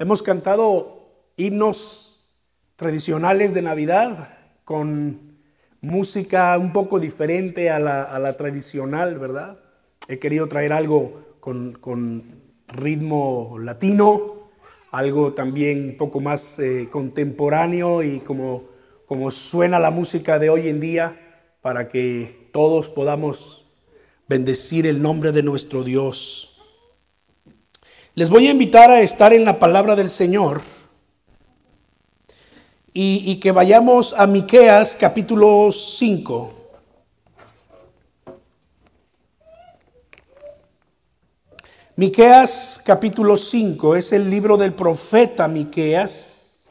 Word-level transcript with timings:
Hemos 0.00 0.22
cantado 0.22 1.10
himnos 1.36 2.36
tradicionales 2.76 3.52
de 3.52 3.62
Navidad 3.62 4.28
con 4.64 5.38
música 5.80 6.56
un 6.56 6.72
poco 6.72 7.00
diferente 7.00 7.68
a 7.70 7.80
la, 7.80 8.36
tradicional, 8.36 9.18
¿verdad? 9.18 9.58
He 10.06 10.20
querido 10.20 10.46
traer 10.46 10.72
algo 10.72 11.36
con, 11.40 12.38
ritmo 12.68 13.56
latino, 13.58 14.50
algo 14.92 15.32
también 15.32 15.88
un 15.88 15.96
poco 15.96 16.20
más 16.20 16.60
eh, 16.60 16.86
contemporáneo 16.88 18.04
y 18.04 18.20
como, 18.20 18.68
como 19.04 19.32
suena 19.32 19.80
la 19.80 19.90
música 19.90 20.38
de 20.38 20.48
hoy 20.48 20.68
en 20.68 20.78
día 20.78 21.56
para 21.60 21.88
que 21.88 22.50
todos 22.52 22.88
podamos 22.88 23.66
bendecir 24.28 24.86
el 24.86 25.02
nombre 25.02 25.32
de 25.32 25.42
nuestro 25.42 25.82
Dios. 25.82 26.57
Les 28.18 28.30
voy 28.30 28.48
a 28.48 28.50
invitar 28.50 28.90
a 28.90 29.00
estar 29.00 29.32
en 29.32 29.44
la 29.44 29.60
palabra 29.60 29.94
del 29.94 30.08
Señor 30.08 30.60
y, 32.92 33.36
que 33.36 33.52
vayamos 33.52 34.12
a 34.12 34.26
Miqueas 34.26 34.96
capítulo 34.96 35.70
5. 35.70 36.52
Miqueas 41.94 42.82
capítulo 42.84 43.36
5 43.36 43.94
es 43.94 44.12
el 44.12 44.28
libro 44.28 44.56
del 44.56 44.72
profeta 44.72 45.46
Miqueas. 45.46 46.70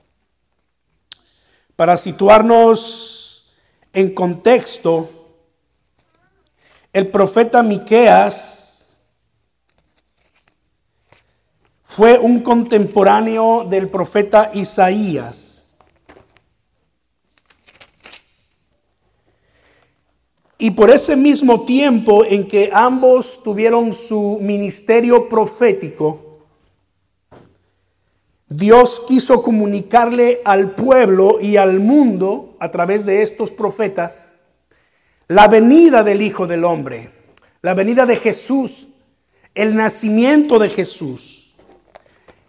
Para 1.78 1.98
situarnos 1.98 3.54
en 3.94 4.14
contexto, 4.14 5.10
el 6.92 7.08
profeta 7.08 7.64
Miqueas 7.64 8.57
fue 11.88 12.20
un 12.20 12.42
contemporáneo 12.42 13.64
del 13.64 13.88
profeta 13.88 14.52
Isaías. 14.54 15.74
Y 20.60 20.72
por 20.72 20.90
ese 20.90 21.16
mismo 21.16 21.66
tiempo 21.66 22.26
en 22.26 22.46
que 22.46 22.70
ambos 22.74 23.42
tuvieron 23.42 23.94
su 23.94 24.38
ministerio 24.42 25.30
profético, 25.30 26.42
Dios 28.50 29.02
quiso 29.08 29.42
comunicarle 29.42 30.42
al 30.44 30.72
pueblo 30.72 31.40
y 31.40 31.56
al 31.56 31.80
mundo 31.80 32.58
a 32.60 32.70
través 32.70 33.06
de 33.06 33.22
estos 33.22 33.50
profetas 33.50 34.40
la 35.30 35.48
venida 35.48 36.04
del 36.04 36.22
Hijo 36.22 36.48
del 36.48 36.66
Hombre, 36.66 37.12
la 37.62 37.74
venida 37.74 38.06
de 38.06 38.18
Jesús, 38.18 38.88
el 39.56 39.76
nacimiento 39.76 40.60
de 40.60 40.70
Jesús. 40.70 41.47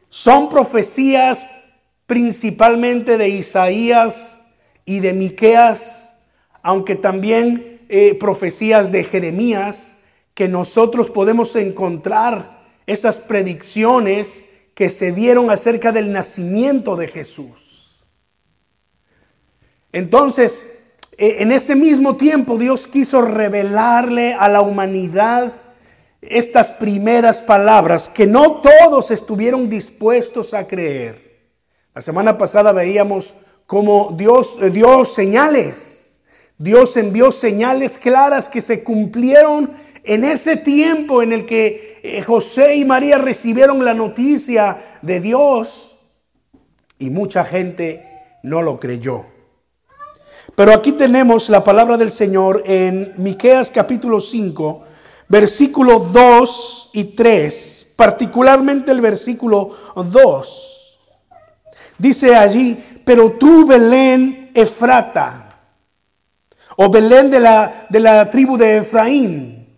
Son 0.08 0.48
profecías 0.48 1.46
principalmente 2.06 3.18
de 3.18 3.28
Isaías 3.28 4.60
y 4.84 5.00
de 5.00 5.12
Miqueas, 5.12 6.24
aunque 6.62 6.96
también 6.96 7.80
eh, 7.88 8.14
profecías 8.14 8.90
de 8.90 9.04
Jeremías, 9.04 9.96
que 10.34 10.48
nosotros 10.48 11.10
podemos 11.10 11.54
encontrar 11.56 12.66
esas 12.86 13.18
predicciones 13.18 14.46
que 14.74 14.88
se 14.88 15.12
dieron 15.12 15.50
acerca 15.50 15.92
del 15.92 16.12
nacimiento 16.12 16.96
de 16.96 17.08
Jesús. 17.08 18.06
Entonces, 19.92 20.94
eh, 21.18 21.36
en 21.40 21.52
ese 21.52 21.74
mismo 21.74 22.16
tiempo 22.16 22.56
Dios 22.56 22.86
quiso 22.86 23.20
revelarle 23.22 24.34
a 24.34 24.48
la 24.48 24.60
humanidad 24.60 25.54
estas 26.20 26.70
primeras 26.70 27.42
palabras 27.42 28.08
que 28.08 28.26
no 28.26 28.60
todos 28.60 29.10
estuvieron 29.10 29.68
dispuestos 29.68 30.54
a 30.54 30.66
creer. 30.66 31.28
La 31.94 32.02
semana 32.02 32.38
pasada 32.38 32.72
veíamos 32.72 33.34
cómo 33.66 34.14
Dios 34.16 34.58
eh, 34.60 34.70
dio 34.70 35.04
señales. 35.04 36.24
Dios 36.56 36.96
envió 36.96 37.30
señales 37.30 37.98
claras 37.98 38.48
que 38.48 38.60
se 38.60 38.82
cumplieron 38.82 39.70
en 40.02 40.24
ese 40.24 40.56
tiempo 40.56 41.22
en 41.22 41.32
el 41.32 41.46
que 41.46 42.00
eh, 42.02 42.22
José 42.22 42.76
y 42.76 42.84
María 42.84 43.18
recibieron 43.18 43.84
la 43.84 43.94
noticia 43.94 44.78
de 45.02 45.20
Dios 45.20 45.98
y 46.98 47.10
mucha 47.10 47.44
gente 47.44 48.04
no 48.42 48.62
lo 48.62 48.80
creyó. 48.80 49.24
Pero 50.54 50.72
aquí 50.72 50.92
tenemos 50.92 51.48
la 51.50 51.62
palabra 51.62 51.96
del 51.96 52.10
Señor 52.10 52.62
en 52.66 53.12
Miqueas 53.18 53.70
capítulo 53.70 54.20
5, 54.20 54.82
versículos 55.28 56.12
2 56.12 56.90
y 56.94 57.04
3, 57.04 57.94
particularmente 57.96 58.90
el 58.90 59.00
versículo 59.00 59.70
2. 59.94 60.98
Dice 61.98 62.34
allí, 62.34 62.82
pero 63.04 63.32
tú 63.32 63.66
Belén 63.66 64.50
Efrata, 64.54 65.44
o 66.76 66.88
Belén 66.88 67.30
de 67.30 67.40
la, 67.40 67.86
de 67.88 68.00
la 68.00 68.30
tribu 68.30 68.56
de 68.56 68.78
Efraín, 68.78 69.68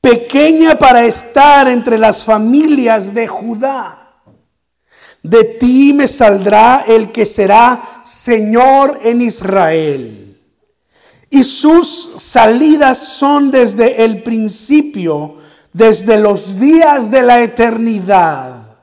pequeña 0.00 0.78
para 0.78 1.04
estar 1.04 1.68
entre 1.68 1.98
las 1.98 2.24
familias 2.24 3.14
de 3.14 3.26
Judá. 3.26 3.94
De 5.22 5.44
ti 5.44 5.92
me 5.92 6.06
saldrá 6.06 6.84
el 6.86 7.10
que 7.10 7.26
será 7.26 8.02
Señor 8.04 9.00
en 9.02 9.20
Israel 9.22 10.27
y 11.30 11.44
sus 11.44 12.10
salidas 12.18 12.98
son 12.98 13.50
desde 13.50 14.04
el 14.04 14.22
principio, 14.22 15.36
desde 15.72 16.18
los 16.18 16.58
días 16.58 17.10
de 17.10 17.22
la 17.22 17.42
eternidad. 17.42 18.78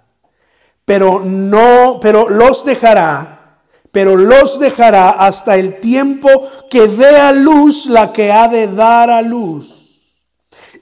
Pero 0.85 1.21
no, 1.25 1.99
pero 2.01 2.29
los 2.29 2.63
dejará, 2.63 3.59
pero 3.91 4.15
los 4.15 4.59
dejará 4.59 5.09
hasta 5.09 5.55
el 5.55 5.79
tiempo 5.79 6.29
que 6.69 6.87
dé 6.87 7.17
a 7.17 7.31
luz 7.31 7.87
la 7.87 8.13
que 8.13 8.31
ha 8.31 8.47
de 8.47 8.67
dar 8.67 9.09
a 9.09 9.21
luz. 9.23 10.01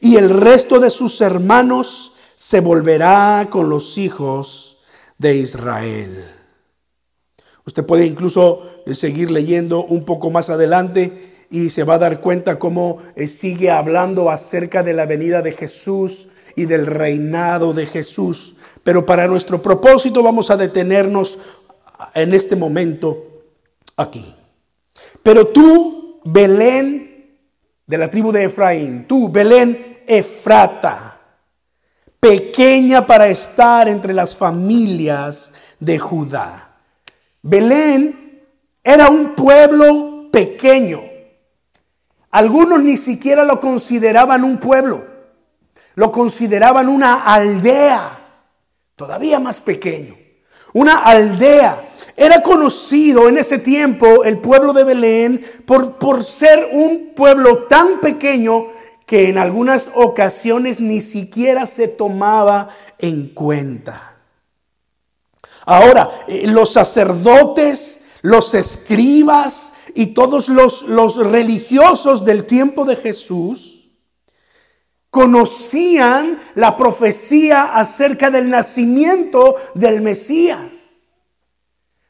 Y 0.02 0.18
el 0.18 0.30
resto 0.30 0.80
de 0.80 0.90
sus 0.90 1.22
hermanos 1.22 2.12
se 2.36 2.60
volverá 2.60 3.48
con 3.50 3.70
los 3.70 3.98
hijos 3.98 4.80
de 5.18 5.38
Israel. 5.38 6.26
Usted 7.66 7.86
puede 7.86 8.06
incluso 8.06 8.84
seguir 8.92 9.32
leyendo 9.32 9.86
un 9.86 10.04
poco 10.04 10.30
más 10.30 10.50
adelante 10.50 11.33
y 11.54 11.70
se 11.70 11.84
va 11.84 11.94
a 11.94 12.00
dar 12.00 12.20
cuenta 12.20 12.58
cómo 12.58 12.98
eh, 13.16 13.28
sigue 13.28 13.70
hablando 13.70 14.32
acerca 14.32 14.82
de 14.82 14.96
la 14.96 15.06
venida 15.06 15.44
de 15.44 15.52
Jesús 15.52 16.30
y 16.56 16.66
del 16.66 16.88
reinado 16.88 17.74
de 17.74 17.86
Jesús. 17.86 18.56
Pero 18.84 19.06
para 19.06 19.28
nuestro 19.28 19.62
propósito 19.62 20.24
vamos 20.24 20.50
a 20.50 20.58
detenernos 20.58 21.38
en 22.16 22.34
este 22.34 22.56
momento 22.56 23.44
aquí. 23.98 24.34
Pero 25.22 25.50
tú, 25.50 26.22
Belén, 26.26 27.38
de 27.86 27.98
la 28.00 28.10
tribu 28.10 28.32
de 28.32 28.46
Efraín, 28.46 29.06
tú, 29.08 29.30
Belén 29.30 30.02
Efrata, 30.08 31.22
pequeña 32.20 33.06
para 33.06 33.28
estar 33.28 33.88
entre 33.88 34.12
las 34.12 34.36
familias 34.36 35.52
de 35.80 36.00
Judá. 36.00 36.78
Belén 37.44 38.42
era 38.84 39.08
un 39.08 39.36
pueblo 39.36 40.30
pequeño 40.32 41.13
algunos 42.34 42.82
ni 42.82 42.98
siquiera 42.98 43.44
lo 43.44 43.60
consideraban 43.60 44.44
un 44.44 44.58
pueblo, 44.58 45.06
lo 45.94 46.12
consideraban 46.12 46.90
una 46.90 47.22
aldea, 47.22 48.20
todavía 48.96 49.40
más 49.40 49.62
pequeño, 49.62 50.16
una 50.74 50.98
aldea. 50.98 51.86
Era 52.18 52.42
conocido 52.42 53.30
en 53.30 53.38
ese 53.38 53.60
tiempo 53.60 54.24
el 54.24 54.40
pueblo 54.40 54.74
de 54.74 54.84
Belén 54.84 55.46
por, 55.68 56.00
por 56.00 56.24
ser 56.24 56.70
un 56.72 57.12
pueblo 57.16 57.66
tan 57.66 58.00
pequeño 58.00 58.66
que 59.06 59.30
en 59.30 59.38
algunas 59.38 59.92
ocasiones 59.94 60.80
ni 60.80 61.02
siquiera 61.02 61.68
se 61.68 61.88
tomaba 61.88 62.68
en 62.98 63.28
cuenta. 63.30 64.16
Ahora, 65.68 66.10
eh, 66.28 66.48
los 66.48 66.74
sacerdotes, 66.74 68.06
los 68.24 68.56
escribas, 68.56 69.74
y 69.96 70.08
todos 70.08 70.50
los, 70.50 70.84
los 70.84 71.18
religiosos 71.18 72.26
del 72.26 72.46
tiempo 72.46 72.86
de 72.86 72.96
Jesús 72.96 73.84
conocían 75.10 76.40
la 76.56 76.76
profecía 76.76 77.76
acerca 77.76 78.32
del 78.32 78.50
nacimiento 78.50 79.56
del 79.76 80.02
Mesías. 80.02 80.72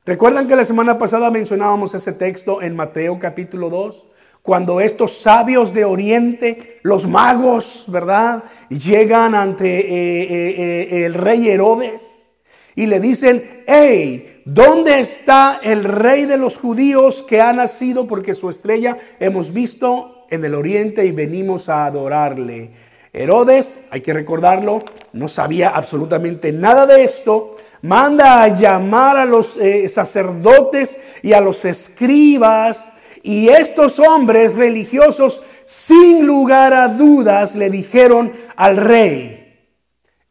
¿Recuerdan 0.06 0.48
que 0.48 0.56
la 0.56 0.66
semana 0.66 0.98
pasada 0.98 1.30
mencionábamos 1.30 1.94
ese 1.94 2.14
texto 2.14 2.62
en 2.62 2.76
Mateo 2.76 3.20
capítulo 3.20 3.70
2? 3.70 4.08
Cuando 4.42 4.82
estos 4.82 5.18
sabios 5.18 5.74
de 5.74 5.86
Oriente, 5.86 6.80
los 6.84 7.08
magos, 7.08 7.86
¿verdad? 7.88 8.44
Llegan 8.70 9.36
ante 9.36 9.80
eh, 9.80 10.24
eh, 10.24 10.56
eh, 10.58 11.06
el 11.06 11.14
rey 11.14 11.50
Herodes 11.50 12.36
y 12.76 12.86
le 12.86 13.00
dicen, 13.00 13.64
hey, 13.68 14.33
¿dónde 14.46 15.00
está 15.00 15.60
el 15.64 15.84
rey 15.84 16.26
de 16.26 16.38
los 16.38 16.58
judíos 16.58 17.24
que 17.24 17.42
ha 17.42 17.54
nacido? 17.54 18.08
Porque 18.08 18.34
su 18.34 18.50
estrella 18.50 18.98
hemos 19.20 19.54
visto 19.54 20.26
en 20.30 20.44
el 20.44 20.56
oriente 20.56 21.06
y 21.06 21.12
venimos 21.12 21.70
a 21.70 21.86
adorarle. 21.86 22.72
Herodes, 23.14 23.82
hay 23.92 24.02
que 24.02 24.12
recordarlo, 24.12 24.84
no 25.14 25.28
sabía 25.28 25.70
absolutamente 25.70 26.52
nada 26.52 26.88
de 26.88 27.04
esto, 27.04 27.56
manda 27.84 28.42
a 28.42 28.48
llamar 28.48 29.18
a 29.18 29.26
los 29.26 29.58
eh, 29.58 29.88
sacerdotes 29.88 31.00
y 31.22 31.34
a 31.34 31.42
los 31.42 31.64
escribas. 31.64 32.92
Y 33.22 33.50
estos 33.50 34.00
hombres 34.00 34.56
religiosos, 34.56 35.44
sin 35.66 36.26
lugar 36.26 36.74
a 36.74 36.88
dudas, 36.88 37.56
le 37.56 37.70
dijeron 37.70 38.34
al 38.56 38.78
rey, 38.78 39.62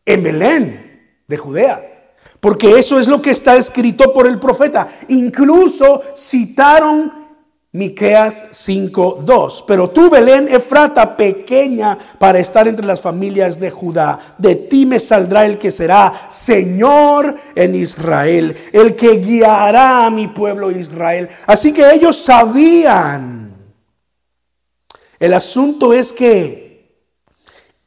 en 0.04 0.22
Belén 0.22 1.22
de 1.28 1.36
Judea. 1.36 1.91
Porque 2.42 2.76
eso 2.76 2.98
es 2.98 3.06
lo 3.06 3.22
que 3.22 3.30
está 3.30 3.54
escrito 3.54 4.12
por 4.12 4.26
el 4.26 4.40
profeta. 4.40 4.88
Incluso 5.06 6.02
citaron 6.16 7.12
Miqueas 7.70 8.46
5:2. 8.50 9.62
Pero 9.64 9.90
tú, 9.90 10.10
Belén, 10.10 10.48
Efrata, 10.50 11.16
pequeña 11.16 11.96
para 12.18 12.40
estar 12.40 12.66
entre 12.66 12.84
las 12.84 13.00
familias 13.00 13.60
de 13.60 13.70
Judá, 13.70 14.18
de 14.38 14.56
ti 14.56 14.86
me 14.86 14.98
saldrá 14.98 15.46
el 15.46 15.56
que 15.56 15.70
será 15.70 16.12
Señor 16.30 17.36
en 17.54 17.76
Israel, 17.76 18.56
el 18.72 18.96
que 18.96 19.18
guiará 19.18 20.06
a 20.06 20.10
mi 20.10 20.26
pueblo 20.26 20.72
Israel. 20.72 21.28
Así 21.46 21.72
que 21.72 21.92
ellos 21.92 22.16
sabían. 22.16 23.54
El 25.20 25.32
asunto 25.32 25.92
es 25.92 26.12
que 26.12 27.06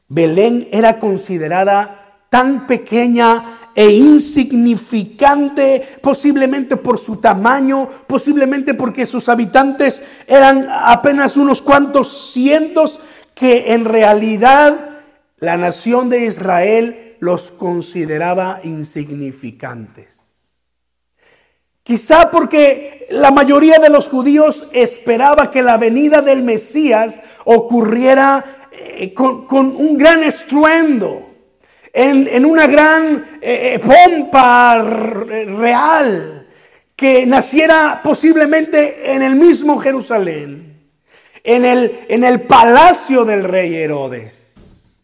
Belén 0.08 0.66
era 0.72 0.98
considerada 0.98 2.22
tan 2.30 2.66
pequeña 2.66 3.65
e 3.76 3.90
insignificante, 3.90 5.82
posiblemente 6.00 6.78
por 6.78 6.98
su 6.98 7.18
tamaño, 7.18 7.86
posiblemente 8.06 8.72
porque 8.72 9.04
sus 9.04 9.28
habitantes 9.28 10.02
eran 10.26 10.66
apenas 10.70 11.36
unos 11.36 11.60
cuantos 11.60 12.32
cientos, 12.32 12.98
que 13.34 13.74
en 13.74 13.84
realidad 13.84 15.02
la 15.36 15.58
nación 15.58 16.08
de 16.08 16.24
Israel 16.24 17.16
los 17.20 17.50
consideraba 17.50 18.60
insignificantes. 18.64 20.54
Quizá 21.82 22.30
porque 22.30 23.06
la 23.10 23.30
mayoría 23.30 23.78
de 23.78 23.90
los 23.90 24.08
judíos 24.08 24.68
esperaba 24.72 25.50
que 25.50 25.62
la 25.62 25.76
venida 25.76 26.22
del 26.22 26.42
Mesías 26.42 27.20
ocurriera 27.44 28.42
eh, 28.72 29.12
con, 29.12 29.46
con 29.46 29.76
un 29.76 29.98
gran 29.98 30.24
estruendo 30.24 31.25
en, 31.96 32.44
una 32.44 32.66
gran 32.66 33.24
eh, 33.40 33.74
eh, 33.74 33.78
pompa 33.78 34.82
real, 34.82 36.46
que 36.94 37.24
naciera 37.24 38.00
posiblemente 38.04 39.12
en 39.12 39.22
el 39.22 39.34
mismo 39.34 39.78
Jerusalén, 39.78 40.90
en 41.42 41.64
el, 41.64 42.00
en 42.08 42.24
el 42.24 42.42
palacio 42.42 43.24
del 43.24 43.44
rey 43.44 43.74
Herodes. 43.74 44.98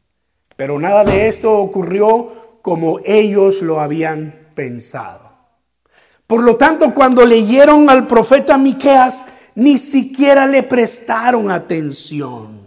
Pero 0.55 0.79
nada 0.79 1.03
de 1.05 1.29
esto 1.29 1.53
ocurrió 1.53 2.59
como 2.61 3.01
ellos 3.05 3.63
lo 3.63 3.81
habían 3.81 4.51
pensado. 4.55 5.33
Por 6.27 6.43
lo 6.43 6.57
tanto, 6.57 6.93
cuando 6.93 7.25
leyeron 7.25 7.89
al 7.89 8.07
profeta 8.07 8.59
Miqueas, 8.59 9.25
ni 9.55 9.79
siquiera 9.79 10.47
le 10.47 10.63
prestaron 10.63 11.51
atención. 11.51 12.62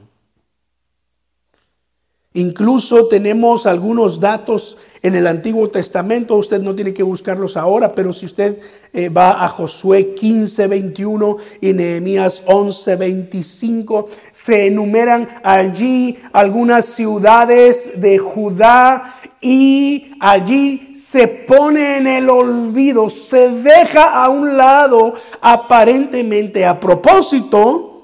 Incluso 2.36 3.08
tenemos 3.08 3.66
algunos 3.66 4.20
datos 4.20 4.76
en 5.02 5.16
el 5.16 5.26
Antiguo 5.26 5.70
Testamento, 5.70 6.36
usted 6.36 6.60
no 6.60 6.76
tiene 6.76 6.94
que 6.94 7.02
buscarlos 7.02 7.56
ahora, 7.56 7.96
pero 7.96 8.12
si 8.12 8.26
usted 8.26 8.60
eh, 8.92 9.08
va 9.08 9.46
a 9.46 9.48
Josué 9.48 10.16
15, 10.16 10.68
21 10.68 11.38
y 11.62 11.72
Nehemías 11.72 12.44
11, 12.46 12.98
25, 12.98 14.10
se 14.34 14.68
enumeran 14.68 15.30
allí 15.44 16.18
algunas 16.34 16.84
ciudades 16.84 18.02
de 18.02 18.18
Judá 18.18 19.16
y 19.40 20.12
allí 20.20 20.94
se 20.94 21.30
pone 21.30 22.00
en 22.00 22.08
el 22.08 22.30
olvido, 22.30 23.10
se 23.10 23.50
deja 23.50 24.22
a 24.22 24.28
un 24.28 24.58
lado 24.58 25.14
aparentemente 25.40 26.66
a 26.66 26.82
propósito 26.82 28.04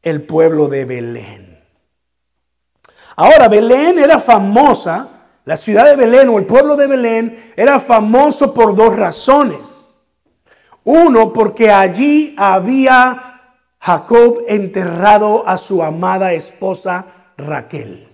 el 0.00 0.22
pueblo 0.22 0.66
de 0.68 0.86
Belén. 0.86 1.49
Ahora, 3.20 3.48
Belén 3.48 3.98
era 3.98 4.18
famosa, 4.18 5.06
la 5.44 5.58
ciudad 5.58 5.84
de 5.84 5.94
Belén 5.94 6.30
o 6.30 6.38
el 6.38 6.46
pueblo 6.46 6.74
de 6.74 6.86
Belén 6.86 7.38
era 7.54 7.78
famoso 7.78 8.54
por 8.54 8.74
dos 8.74 8.96
razones. 8.96 10.14
Uno, 10.84 11.30
porque 11.30 11.70
allí 11.70 12.34
había 12.38 13.42
Jacob 13.78 14.38
enterrado 14.48 15.46
a 15.46 15.58
su 15.58 15.82
amada 15.82 16.32
esposa 16.32 17.04
Raquel. 17.36 18.08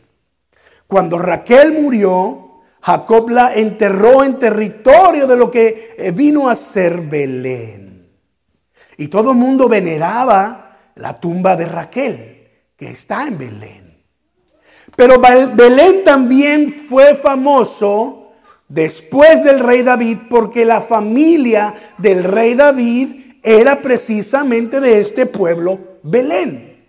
Cuando 0.88 1.18
Raquel 1.18 1.80
murió, 1.80 2.62
Jacob 2.80 3.30
la 3.30 3.54
enterró 3.54 4.24
en 4.24 4.40
territorio 4.40 5.28
de 5.28 5.36
lo 5.36 5.52
que 5.52 5.94
eh, 5.96 6.10
vino 6.10 6.48
a 6.48 6.56
ser 6.56 7.02
Belén. 7.02 8.10
Y 8.96 9.06
todo 9.06 9.30
el 9.30 9.36
mundo 9.36 9.68
veneraba 9.68 10.78
la 10.96 11.20
tumba 11.20 11.54
de 11.54 11.66
Raquel, 11.66 12.48
que 12.76 12.90
está 12.90 13.28
en 13.28 13.38
Belén. 13.38 13.85
Pero 14.94 15.20
Belén 15.20 16.04
también 16.04 16.70
fue 16.70 17.14
famoso 17.14 18.32
después 18.68 19.42
del 19.44 19.60
rey 19.60 19.82
David 19.82 20.18
porque 20.30 20.64
la 20.64 20.80
familia 20.80 21.74
del 21.98 22.24
rey 22.24 22.54
David 22.54 23.38
era 23.42 23.80
precisamente 23.80 24.80
de 24.80 25.00
este 25.00 25.26
pueblo 25.26 25.78
Belén. 26.02 26.84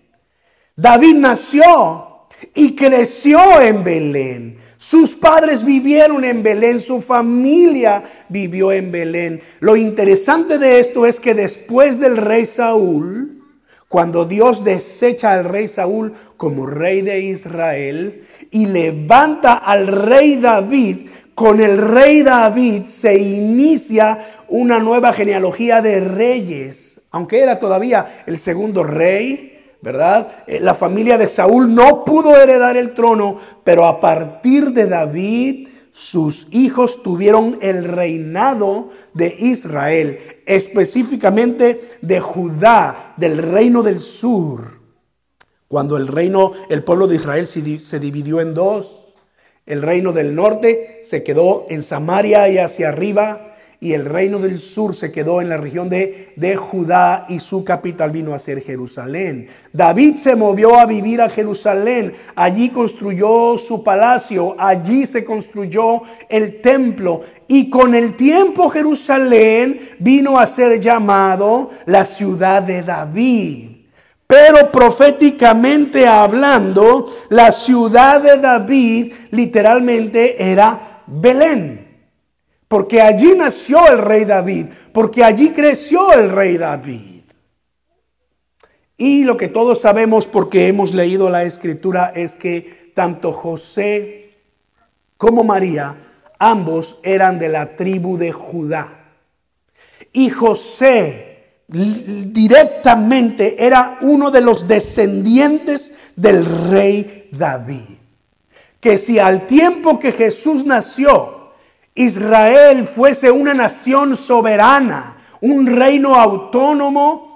David 0.75 1.15
nació 1.15 2.27
y 2.53 2.75
creció 2.75 3.61
en 3.61 3.83
Belén. 3.83 4.57
Sus 4.77 5.15
padres 5.15 5.65
vivieron 5.65 6.23
en 6.23 6.43
Belén, 6.43 6.79
su 6.79 7.01
familia 7.01 8.03
vivió 8.29 8.71
en 8.71 8.91
Belén. 8.91 9.41
Lo 9.59 9.75
interesante 9.75 10.59
de 10.59 10.79
esto 10.79 11.07
es 11.07 11.19
que 11.19 11.33
después 11.33 11.99
del 11.99 12.17
rey 12.17 12.45
Saúl, 12.45 13.36
cuando 13.87 14.25
Dios 14.25 14.63
desecha 14.63 15.33
al 15.33 15.45
rey 15.45 15.67
Saúl 15.67 16.13
como 16.35 16.65
rey 16.65 17.01
de 17.01 17.21
Israel 17.21 18.23
y 18.51 18.65
levanta 18.65 19.53
al 19.53 19.87
rey 19.87 20.35
David, 20.35 21.09
con 21.33 21.61
el 21.61 21.77
rey 21.77 22.23
David 22.23 22.85
se 22.85 23.17
inicia 23.17 24.17
una 24.49 24.79
nueva 24.79 25.13
genealogía 25.13 25.81
de 25.81 26.01
reyes, 26.01 27.01
aunque 27.11 27.39
era 27.39 27.59
todavía 27.59 28.05
el 28.25 28.37
segundo 28.37 28.83
rey. 28.83 29.53
¿Verdad? 29.79 30.27
Eh, 30.47 30.59
la 30.59 30.73
familia 30.73 31.19
de 31.19 31.27
Saúl 31.27 31.73
no 31.73 32.03
pudo 32.03 32.35
heredar 32.35 32.75
el 32.77 32.95
trono, 32.95 33.37
pero 33.63 33.85
a 33.85 33.99
partir 33.99 34.71
de 34.71 34.87
David 34.87 35.66
sus 35.97 36.45
hijos 36.51 37.01
tuvieron 37.01 37.57
el 37.59 37.83
reinado 37.83 38.89
de 39.15 39.35
Israel, 39.39 40.19
específicamente 40.45 41.81
de 42.03 42.19
Judá, 42.19 43.15
del 43.17 43.39
reino 43.39 43.81
del 43.81 43.97
sur. 43.97 44.79
Cuando 45.67 45.97
el 45.97 46.05
reino, 46.07 46.51
el 46.69 46.83
pueblo 46.83 47.07
de 47.07 47.15
Israel 47.15 47.47
se 47.47 47.99
dividió 47.99 48.41
en 48.41 48.53
dos, 48.53 49.15
el 49.65 49.81
reino 49.81 50.13
del 50.13 50.35
norte 50.35 51.01
se 51.03 51.23
quedó 51.23 51.65
en 51.67 51.81
Samaria 51.81 52.47
y 52.47 52.59
hacia 52.59 52.89
arriba, 52.89 53.55
y 53.79 53.93
el 53.93 54.05
reino 54.05 54.39
del 54.39 54.57
sur 54.57 54.95
se 54.95 55.11
quedó 55.11 55.39
en 55.39 55.49
la 55.49 55.57
región 55.57 55.87
de, 55.87 56.33
de, 56.35 56.55
Judá 56.55 57.27
y 57.29 57.39
su 57.39 57.63
capital 57.63 58.09
vino 58.09 58.33
a 58.33 58.39
ser 58.39 58.61
Jerusalén. 58.61 59.47
David 59.71 60.15
se 60.15 60.35
movió 60.35 60.79
a 60.79 60.87
vivir 60.87 61.21
a 61.21 61.29
Jerusalén, 61.29 62.11
allí 62.35 62.69
construyó 62.69 63.55
su 63.57 63.83
palacio, 63.83 64.55
allí 64.57 65.05
se 65.05 65.23
construyó 65.23 66.01
el 66.27 66.59
templo 66.61 67.21
y 67.47 67.69
con 67.69 67.93
el 67.93 68.15
tiempo 68.15 68.69
Jerusalén 68.69 69.79
vino 69.99 70.39
a 70.39 70.47
ser 70.47 70.79
llamado 70.79 71.69
la 71.85 72.03
ciudad 72.03 72.63
de 72.63 72.81
David. 72.81 73.69
Pero 74.25 74.71
proféticamente 74.71 76.05
hablando, 76.05 77.05
la 77.29 77.51
ciudad 77.51 78.21
de 78.21 78.37
David 78.37 79.13
literalmente 79.31 80.51
era 80.51 81.03
Belén. 81.07 81.86
Porque 82.67 83.01
allí 83.01 83.33
nació 83.35 83.87
el 83.87 83.99
rey 83.99 84.25
David, 84.25 84.67
porque 84.91 85.23
allí 85.23 85.51
creció 85.51 86.11
el 86.11 86.29
rey 86.29 86.57
David. 86.57 87.21
Y 88.97 89.23
lo 89.23 89.37
que 89.37 89.47
todos 89.47 89.81
sabemos 89.81 90.25
porque 90.25 90.67
hemos 90.67 90.93
leído 90.93 91.29
la 91.29 91.43
escritura 91.43 92.11
es 92.15 92.35
que 92.35 92.91
tanto 92.95 93.31
José 93.31 94.33
como 95.17 95.43
María, 95.43 95.95
ambos 96.39 96.99
eran 97.03 97.39
de 97.39 97.49
la 97.49 97.75
tribu 97.75 98.17
de 98.17 98.31
Judá. 98.31 98.89
Y 100.13 100.29
José 100.29 101.63
directamente 101.67 103.63
era 103.65 103.99
uno 104.01 104.31
de 104.31 104.41
los 104.41 104.67
descendientes 104.67 105.93
del 106.15 106.45
rey 106.69 107.29
David. 107.31 107.97
Que 108.79 108.97
si 108.97 109.19
al 109.19 109.47
tiempo 109.47 109.99
que 109.99 110.11
Jesús 110.11 110.65
nació, 110.65 111.36
Israel 111.97 112.85
fuese 112.85 113.31
una 113.31 113.53
nación 113.53 114.15
soberana, 114.15 115.17
un 115.41 115.65
reino 115.65 116.15
autónomo, 116.15 117.27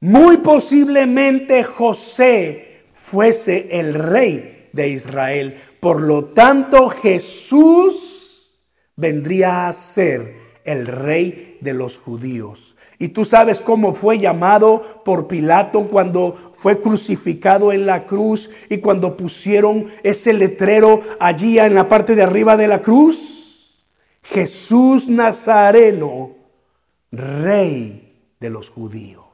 muy 0.00 0.36
posiblemente 0.38 1.64
José 1.64 2.86
fuese 2.92 3.80
el 3.80 3.94
rey 3.94 4.68
de 4.72 4.88
Israel. 4.88 5.56
Por 5.80 6.02
lo 6.02 6.26
tanto, 6.26 6.88
Jesús 6.88 8.60
vendría 8.96 9.68
a 9.68 9.72
ser 9.72 10.34
el 10.64 10.86
rey 10.86 11.58
de 11.60 11.74
los 11.74 11.98
judíos. 11.98 12.76
Y 12.98 13.08
tú 13.08 13.24
sabes 13.24 13.60
cómo 13.60 13.92
fue 13.92 14.18
llamado 14.18 14.82
por 15.04 15.26
Pilato 15.26 15.88
cuando 15.88 16.34
fue 16.54 16.80
crucificado 16.80 17.72
en 17.72 17.86
la 17.86 18.06
cruz 18.06 18.50
y 18.70 18.78
cuando 18.78 19.16
pusieron 19.16 19.86
ese 20.02 20.32
letrero 20.32 21.02
allí 21.18 21.58
en 21.58 21.74
la 21.74 21.88
parte 21.88 22.14
de 22.14 22.22
arriba 22.22 22.56
de 22.56 22.68
la 22.68 22.80
cruz. 22.80 23.43
Jesús 24.24 25.08
Nazareno, 25.08 26.32
rey 27.12 28.34
de 28.40 28.50
los 28.50 28.70
judíos. 28.70 29.24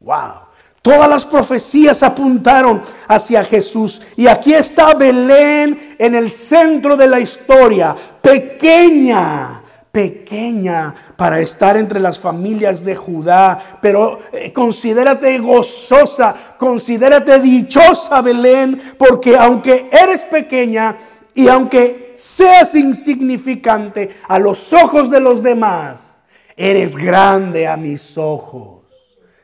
Wow. 0.00 0.52
Todas 0.82 1.08
las 1.08 1.24
profecías 1.24 2.02
apuntaron 2.02 2.82
hacia 3.06 3.44
Jesús. 3.44 4.02
Y 4.16 4.26
aquí 4.26 4.52
está 4.52 4.94
Belén 4.94 5.96
en 5.96 6.14
el 6.16 6.28
centro 6.28 6.96
de 6.96 7.06
la 7.06 7.20
historia, 7.20 7.94
pequeña, 8.20 9.62
pequeña 9.92 10.92
para 11.16 11.38
estar 11.38 11.76
entre 11.76 12.00
las 12.00 12.18
familias 12.18 12.84
de 12.84 12.96
Judá. 12.96 13.56
Pero 13.80 14.18
eh, 14.32 14.52
considérate 14.52 15.38
gozosa, 15.38 16.34
considérate 16.58 17.38
dichosa 17.38 18.20
Belén, 18.20 18.80
porque 18.98 19.36
aunque 19.36 19.88
eres 19.92 20.24
pequeña 20.24 20.96
y 21.32 21.46
aunque 21.46 22.01
seas 22.14 22.74
insignificante 22.74 24.10
a 24.28 24.38
los 24.38 24.72
ojos 24.72 25.10
de 25.10 25.20
los 25.20 25.42
demás, 25.42 26.22
eres 26.56 26.96
grande 26.96 27.66
a 27.66 27.76
mis 27.76 28.18
ojos 28.18 28.82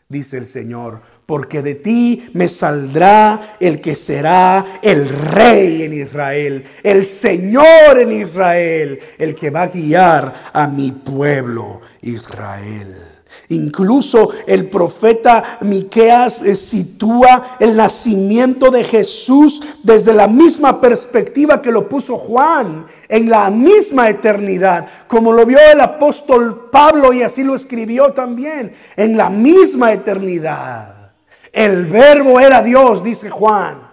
dice 0.08 0.38
el 0.38 0.46
Señor, 0.46 1.02
porque 1.26 1.60
de 1.60 1.74
ti 1.74 2.30
me 2.32 2.48
saldrá 2.48 3.56
el 3.60 3.80
que 3.80 3.94
será 3.94 4.64
el 4.80 5.08
rey 5.08 5.82
en 5.82 5.92
Israel, 5.92 6.64
el 6.82 7.04
Señor 7.04 7.98
en 7.98 8.12
Israel, 8.12 8.98
el 9.18 9.34
que 9.34 9.50
va 9.50 9.62
a 9.62 9.68
guiar 9.68 10.32
a 10.52 10.66
mi 10.66 10.92
pueblo 10.92 11.82
Israel. 12.00 13.17
Incluso 13.50 14.30
el 14.46 14.68
profeta 14.68 15.58
Miqueas 15.62 16.42
eh, 16.42 16.54
sitúa 16.54 17.56
el 17.58 17.76
nacimiento 17.76 18.70
de 18.70 18.84
Jesús 18.84 19.62
desde 19.82 20.12
la 20.12 20.28
misma 20.28 20.82
perspectiva 20.82 21.62
que 21.62 21.72
lo 21.72 21.88
puso 21.88 22.18
Juan, 22.18 22.84
en 23.08 23.30
la 23.30 23.48
misma 23.48 24.10
eternidad, 24.10 24.86
como 25.06 25.32
lo 25.32 25.46
vio 25.46 25.58
el 25.72 25.80
apóstol 25.80 26.68
Pablo 26.70 27.14
y 27.14 27.22
así 27.22 27.42
lo 27.42 27.54
escribió 27.54 28.12
también, 28.12 28.70
en 28.96 29.16
la 29.16 29.30
misma 29.30 29.94
eternidad. 29.94 31.12
El 31.50 31.86
verbo 31.86 32.40
era 32.40 32.62
Dios, 32.62 33.02
dice 33.02 33.30
Juan. 33.30 33.88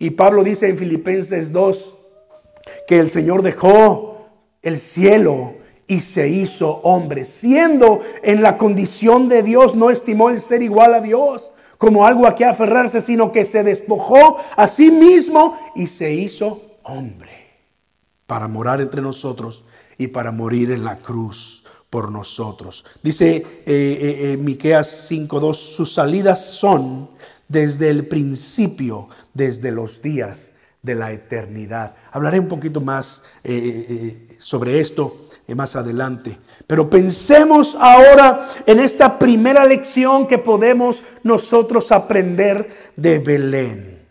Y 0.00 0.10
Pablo 0.10 0.42
dice 0.42 0.68
en 0.68 0.76
Filipenses 0.76 1.52
2 1.52 1.94
que 2.88 2.98
el 2.98 3.08
Señor 3.08 3.42
dejó 3.42 4.26
el 4.60 4.76
cielo 4.76 5.54
y 5.86 6.00
se 6.00 6.28
hizo 6.28 6.80
hombre. 6.82 7.24
Siendo 7.24 8.00
en 8.22 8.42
la 8.42 8.56
condición 8.56 9.28
de 9.28 9.42
Dios, 9.42 9.74
no 9.74 9.90
estimó 9.90 10.30
el 10.30 10.40
ser 10.40 10.62
igual 10.62 10.94
a 10.94 11.00
Dios 11.00 11.52
como 11.78 12.06
algo 12.06 12.26
a 12.26 12.34
que 12.34 12.44
aferrarse, 12.44 13.00
sino 13.00 13.32
que 13.32 13.44
se 13.44 13.62
despojó 13.62 14.36
a 14.56 14.66
sí 14.66 14.90
mismo 14.90 15.56
y 15.74 15.86
se 15.86 16.12
hizo 16.12 16.78
hombre 16.82 17.36
para 18.26 18.48
morar 18.48 18.80
entre 18.80 19.02
nosotros 19.02 19.64
y 19.98 20.08
para 20.08 20.32
morir 20.32 20.70
en 20.70 20.84
la 20.84 20.98
cruz 20.98 21.64
por 21.90 22.10
nosotros. 22.10 22.84
Dice 23.02 23.36
eh, 23.36 23.44
eh, 23.66 24.32
eh 24.32 24.36
Miqueas 24.36 25.10
5:2, 25.10 25.54
sus 25.54 25.92
salidas 25.92 26.44
son 26.44 27.10
desde 27.48 27.90
el 27.90 28.06
principio, 28.06 29.08
desde 29.34 29.70
los 29.70 30.02
días 30.02 30.52
de 30.82 30.94
la 30.94 31.12
eternidad. 31.12 31.94
Hablaré 32.12 32.40
un 32.40 32.48
poquito 32.48 32.80
más 32.80 33.22
eh, 33.44 34.36
sobre 34.38 34.80
esto 34.80 35.25
más 35.54 35.76
adelante. 35.76 36.38
Pero 36.66 36.90
pensemos 36.90 37.76
ahora 37.78 38.48
en 38.66 38.80
esta 38.80 39.18
primera 39.18 39.64
lección 39.64 40.26
que 40.26 40.38
podemos 40.38 41.04
nosotros 41.22 41.92
aprender 41.92 42.68
de 42.96 43.18
Belén. 43.18 44.02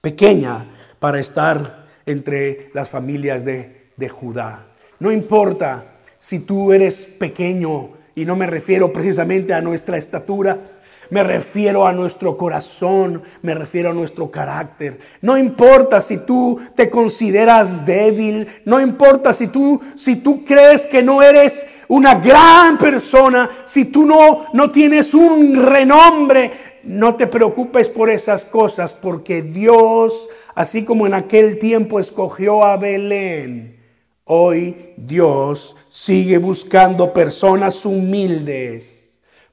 Pequeña 0.00 0.66
para 0.98 1.20
estar 1.20 1.86
entre 2.06 2.70
las 2.74 2.88
familias 2.88 3.44
de, 3.44 3.92
de 3.96 4.08
Judá. 4.08 4.66
No 4.98 5.12
importa 5.12 5.84
si 6.18 6.40
tú 6.40 6.72
eres 6.72 7.06
pequeño, 7.06 7.90
y 8.14 8.24
no 8.24 8.36
me 8.36 8.46
refiero 8.46 8.92
precisamente 8.92 9.54
a 9.54 9.62
nuestra 9.62 9.96
estatura, 9.96 10.79
me 11.10 11.22
refiero 11.22 11.86
a 11.86 11.92
nuestro 11.92 12.36
corazón, 12.36 13.22
me 13.42 13.54
refiero 13.54 13.90
a 13.90 13.94
nuestro 13.94 14.30
carácter. 14.30 14.98
No 15.20 15.36
importa 15.36 16.00
si 16.00 16.18
tú 16.18 16.58
te 16.74 16.88
consideras 16.88 17.84
débil, 17.84 18.46
no 18.64 18.80
importa 18.80 19.32
si 19.32 19.48
tú 19.48 19.80
si 19.96 20.16
tú 20.16 20.44
crees 20.44 20.86
que 20.86 21.02
no 21.02 21.22
eres 21.22 21.66
una 21.88 22.14
gran 22.14 22.78
persona, 22.78 23.50
si 23.64 23.86
tú 23.86 24.06
no 24.06 24.46
no 24.52 24.70
tienes 24.70 25.12
un 25.12 25.56
renombre, 25.56 26.52
no 26.84 27.16
te 27.16 27.26
preocupes 27.26 27.88
por 27.88 28.08
esas 28.08 28.44
cosas 28.44 28.94
porque 28.94 29.42
Dios, 29.42 30.28
así 30.54 30.84
como 30.84 31.06
en 31.06 31.14
aquel 31.14 31.58
tiempo 31.58 31.98
escogió 31.98 32.64
a 32.64 32.76
Belén, 32.76 33.76
hoy 34.24 34.94
Dios 34.96 35.76
sigue 35.90 36.38
buscando 36.38 37.12
personas 37.12 37.84
humildes 37.84 38.99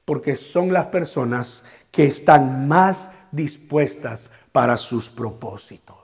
porque 0.08 0.36
son 0.36 0.72
las 0.72 0.86
personas 0.86 1.64
que 1.90 2.04
están 2.06 2.66
más 2.66 3.10
dispuestas 3.30 4.30
para 4.52 4.78
sus 4.78 5.10
propósitos. 5.10 5.96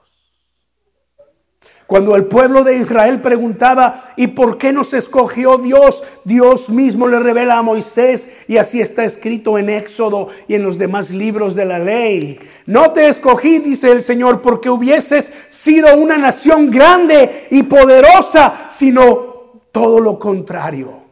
Cuando 1.86 2.14
el 2.14 2.26
pueblo 2.26 2.64
de 2.64 2.76
Israel 2.76 3.22
preguntaba, 3.22 4.12
¿y 4.18 4.26
por 4.26 4.58
qué 4.58 4.74
nos 4.74 4.92
escogió 4.92 5.56
Dios? 5.56 6.04
Dios 6.24 6.68
mismo 6.68 7.08
le 7.08 7.18
revela 7.18 7.56
a 7.56 7.62
Moisés 7.62 8.44
y 8.46 8.58
así 8.58 8.82
está 8.82 9.06
escrito 9.06 9.56
en 9.56 9.70
Éxodo 9.70 10.28
y 10.48 10.54
en 10.54 10.64
los 10.64 10.76
demás 10.76 11.08
libros 11.08 11.54
de 11.54 11.64
la 11.64 11.78
ley. 11.78 12.38
No 12.66 12.90
te 12.90 13.08
escogí, 13.08 13.58
dice 13.58 13.90
el 13.90 14.02
Señor, 14.02 14.42
porque 14.42 14.68
hubieses 14.68 15.32
sido 15.48 15.96
una 15.96 16.18
nación 16.18 16.70
grande 16.70 17.46
y 17.50 17.62
poderosa, 17.62 18.66
sino 18.68 19.62
todo 19.72 19.98
lo 19.98 20.18
contrario, 20.18 21.04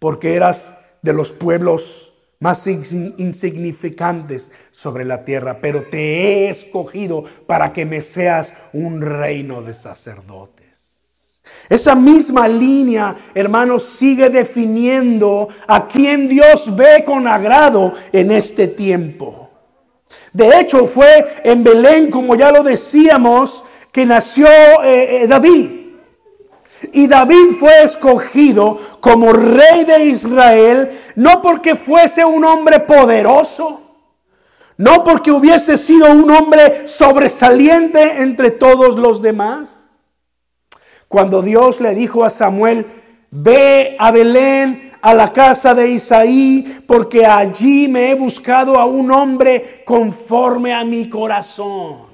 porque 0.00 0.34
eras 0.34 0.87
de 1.02 1.12
los 1.12 1.32
pueblos 1.32 2.08
más 2.40 2.66
insignificantes 2.66 4.50
sobre 4.70 5.04
la 5.04 5.24
tierra, 5.24 5.58
pero 5.60 5.82
te 5.82 5.98
he 5.98 6.50
escogido 6.50 7.24
para 7.46 7.72
que 7.72 7.84
me 7.84 8.00
seas 8.00 8.54
un 8.72 9.00
reino 9.00 9.62
de 9.62 9.74
sacerdotes. 9.74 10.58
Esa 11.68 11.94
misma 11.94 12.46
línea, 12.46 13.16
hermanos, 13.34 13.82
sigue 13.82 14.30
definiendo 14.30 15.48
a 15.66 15.88
quien 15.88 16.28
Dios 16.28 16.74
ve 16.76 17.02
con 17.04 17.26
agrado 17.26 17.92
en 18.12 18.30
este 18.30 18.68
tiempo. 18.68 19.50
De 20.32 20.60
hecho, 20.60 20.86
fue 20.86 21.26
en 21.44 21.64
Belén, 21.64 22.10
como 22.10 22.34
ya 22.36 22.52
lo 22.52 22.62
decíamos, 22.62 23.64
que 23.92 24.06
nació 24.06 24.46
eh, 24.84 25.22
eh, 25.22 25.26
David. 25.26 25.87
Y 26.92 27.06
David 27.06 27.50
fue 27.58 27.82
escogido 27.82 28.78
como 29.00 29.32
rey 29.32 29.84
de 29.84 30.04
Israel, 30.06 30.90
no 31.16 31.42
porque 31.42 31.74
fuese 31.74 32.24
un 32.24 32.44
hombre 32.44 32.80
poderoso, 32.80 33.82
no 34.76 35.02
porque 35.02 35.32
hubiese 35.32 35.76
sido 35.76 36.10
un 36.12 36.30
hombre 36.30 36.86
sobresaliente 36.86 38.22
entre 38.22 38.50
todos 38.50 38.96
los 38.96 39.20
demás. 39.20 39.90
Cuando 41.08 41.42
Dios 41.42 41.80
le 41.80 41.94
dijo 41.94 42.22
a 42.22 42.30
Samuel, 42.30 42.86
ve 43.30 43.96
a 43.98 44.10
Belén, 44.10 44.92
a 45.00 45.14
la 45.14 45.32
casa 45.32 45.74
de 45.74 45.90
Isaí, 45.90 46.82
porque 46.86 47.24
allí 47.24 47.88
me 47.88 48.10
he 48.10 48.14
buscado 48.14 48.78
a 48.78 48.84
un 48.84 49.10
hombre 49.10 49.82
conforme 49.84 50.74
a 50.74 50.84
mi 50.84 51.08
corazón. 51.08 52.07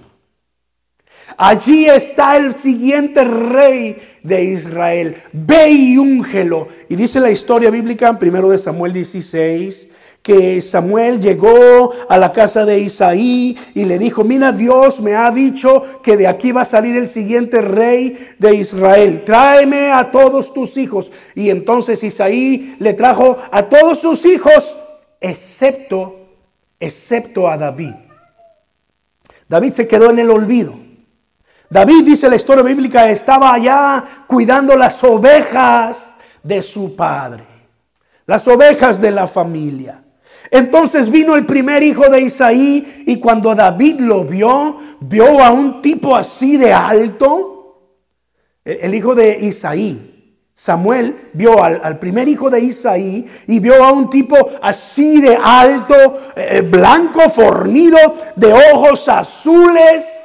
Allí 1.36 1.86
está 1.86 2.36
el 2.36 2.54
siguiente 2.54 3.24
rey 3.24 3.98
de 4.22 4.44
Israel. 4.44 5.16
Ve 5.32 5.70
y 5.70 5.98
úngelo. 5.98 6.68
Y 6.88 6.96
dice 6.96 7.20
la 7.20 7.30
historia 7.30 7.70
bíblica 7.70 8.08
en 8.08 8.18
primero 8.18 8.50
de 8.50 8.58
Samuel 8.58 8.92
16 8.92 9.88
que 10.24 10.62
Samuel 10.62 11.20
llegó 11.20 11.92
a 12.08 12.16
la 12.16 12.32
casa 12.32 12.64
de 12.64 12.80
Isaí 12.80 13.58
y 13.74 13.84
le 13.84 13.98
dijo, 13.98 14.24
mira, 14.24 14.52
Dios 14.52 15.02
me 15.02 15.14
ha 15.14 15.30
dicho 15.30 15.82
que 16.02 16.16
de 16.16 16.26
aquí 16.26 16.50
va 16.50 16.62
a 16.62 16.64
salir 16.64 16.96
el 16.96 17.06
siguiente 17.06 17.60
rey 17.60 18.16
de 18.38 18.54
Israel. 18.54 19.22
Tráeme 19.26 19.92
a 19.92 20.10
todos 20.10 20.54
tus 20.54 20.78
hijos. 20.78 21.12
Y 21.34 21.50
entonces 21.50 22.02
Isaí 22.02 22.74
le 22.78 22.94
trajo 22.94 23.36
a 23.52 23.64
todos 23.64 23.98
sus 23.98 24.24
hijos, 24.24 24.78
excepto, 25.20 26.16
excepto 26.80 27.46
a 27.46 27.58
David. 27.58 27.92
David 29.46 29.72
se 29.72 29.86
quedó 29.86 30.08
en 30.08 30.20
el 30.20 30.30
olvido. 30.30 30.83
David, 31.70 32.04
dice 32.04 32.28
la 32.28 32.36
historia 32.36 32.62
bíblica, 32.62 33.08
estaba 33.10 33.54
allá 33.54 34.04
cuidando 34.26 34.76
las 34.76 35.02
ovejas 35.02 36.14
de 36.42 36.62
su 36.62 36.94
padre, 36.94 37.44
las 38.26 38.46
ovejas 38.46 39.00
de 39.00 39.10
la 39.10 39.26
familia. 39.26 40.04
Entonces 40.50 41.10
vino 41.10 41.34
el 41.34 41.46
primer 41.46 41.82
hijo 41.82 42.08
de 42.08 42.20
Isaí 42.20 43.04
y 43.06 43.18
cuando 43.18 43.54
David 43.54 44.00
lo 44.00 44.24
vio, 44.24 44.76
vio 45.00 45.42
a 45.42 45.50
un 45.50 45.80
tipo 45.80 46.14
así 46.14 46.56
de 46.56 46.72
alto, 46.72 47.54
el 48.64 48.94
hijo 48.94 49.14
de 49.14 49.38
Isaí. 49.40 50.10
Samuel 50.56 51.30
vio 51.32 51.60
al, 51.64 51.98
primer 51.98 52.28
hijo 52.28 52.48
de 52.48 52.60
Isaí 52.60 53.26
y 53.48 53.58
vio 53.58 53.82
a 53.82 53.90
un 53.90 54.08
tipo 54.08 54.36
así 54.62 55.20
de 55.20 55.36
alto, 55.36 55.94
eh, 56.36 56.60
blanco, 56.60 57.28
fornido, 57.28 57.98
de 58.36 58.52
ojos 58.72 59.08
azules. 59.08 60.23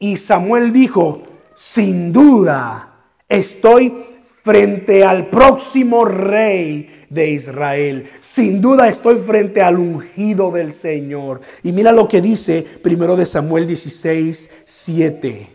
Y 0.00 0.16
Samuel 0.16 0.72
dijo, 0.72 1.22
sin 1.54 2.10
duda, 2.10 2.94
estoy 3.28 3.94
frente 4.42 5.04
al 5.04 5.26
próximo 5.26 6.06
rey 6.06 6.88
de 7.10 7.30
Israel. 7.30 8.08
Sin 8.18 8.62
duda 8.62 8.88
estoy 8.88 9.18
frente 9.18 9.60
al 9.60 9.78
ungido 9.78 10.50
del 10.50 10.72
Señor. 10.72 11.42
Y 11.62 11.72
mira 11.72 11.92
lo 11.92 12.08
que 12.08 12.22
dice 12.22 12.66
primero 12.82 13.14
de 13.14 13.26
Samuel 13.26 13.66
16, 13.66 14.50
7. 14.64 15.48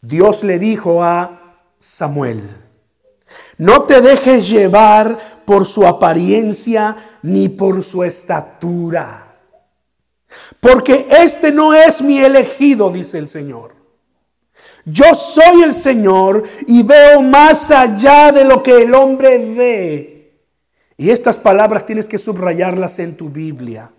Dios 0.00 0.44
le 0.44 0.60
dijo 0.60 1.02
a 1.02 1.58
Samuel. 1.78 2.48
No 3.58 3.82
te 3.82 4.00
dejes 4.00 4.48
llevar 4.48 5.18
por 5.44 5.66
su 5.66 5.84
apariencia 5.84 6.96
ni 7.22 7.48
por 7.48 7.82
su 7.82 8.04
estatura. 8.04 9.23
Porque 10.60 11.06
este 11.10 11.52
no 11.52 11.74
es 11.74 12.02
mi 12.02 12.18
elegido, 12.18 12.90
dice 12.90 13.18
el 13.18 13.28
Señor. 13.28 13.74
Yo 14.84 15.14
soy 15.14 15.62
el 15.62 15.72
Señor 15.72 16.42
y 16.66 16.82
veo 16.82 17.22
más 17.22 17.70
allá 17.70 18.32
de 18.32 18.44
lo 18.44 18.62
que 18.62 18.82
el 18.82 18.94
hombre 18.94 19.38
ve. 19.38 20.32
Y 20.96 21.10
estas 21.10 21.38
palabras 21.38 21.86
tienes 21.86 22.06
que 22.06 22.18
subrayarlas 22.18 22.98
en 22.98 23.16
tu 23.16 23.28
Biblia. 23.30 23.90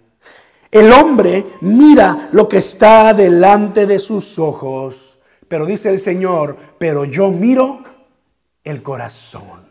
El 0.71 0.91
hombre 0.91 1.45
mira 1.61 2.29
lo 2.31 2.47
que 2.47 2.57
está 2.57 3.13
delante 3.13 3.85
de 3.85 3.99
sus 3.99 4.37
ojos 4.37 5.15
pero 5.47 5.65
dice 5.65 5.89
el 5.89 5.99
Señor, 5.99 6.57
pero 6.77 7.05
yo 7.05 7.29
miro 7.29 7.83
el 8.63 8.81
corazón. 8.81 9.63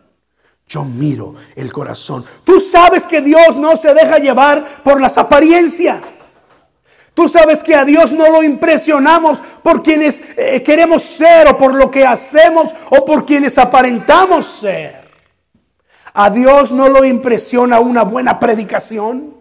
Yo 0.66 0.84
miro 0.84 1.34
el 1.56 1.72
corazón. 1.72 2.24
Tú 2.42 2.58
sabes 2.58 3.06
que 3.06 3.20
Dios 3.20 3.56
no 3.56 3.76
se 3.76 3.92
deja 3.92 4.18
llevar 4.18 4.82
por 4.82 5.00
las 5.00 5.18
apariencias. 5.18 6.23
Tú 7.14 7.28
sabes 7.28 7.62
que 7.62 7.76
a 7.76 7.84
Dios 7.84 8.12
no 8.12 8.28
lo 8.28 8.42
impresionamos 8.42 9.40
por 9.62 9.82
quienes 9.84 10.36
eh, 10.36 10.62
queremos 10.64 11.02
ser 11.02 11.46
o 11.46 11.56
por 11.56 11.74
lo 11.74 11.88
que 11.88 12.04
hacemos 12.04 12.74
o 12.90 13.04
por 13.04 13.24
quienes 13.24 13.56
aparentamos 13.56 14.46
ser. 14.46 15.04
A 16.12 16.28
Dios 16.30 16.72
no 16.72 16.88
lo 16.88 17.04
impresiona 17.04 17.78
una 17.78 18.02
buena 18.02 18.40
predicación. 18.40 19.34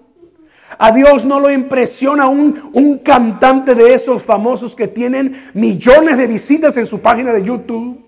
A 0.78 0.92
Dios 0.92 1.26
no 1.26 1.40
lo 1.40 1.50
impresiona 1.50 2.28
un, 2.28 2.72
un 2.74 3.00
cantante 3.00 3.74
de 3.74 3.94
esos 3.94 4.24
famosos 4.24 4.76
que 4.76 4.88
tienen 4.88 5.36
millones 5.54 6.18
de 6.18 6.28
visitas 6.28 6.78
en 6.78 6.86
su 6.86 7.02
página 7.02 7.34
de 7.34 7.44
YouTube. 7.44 8.04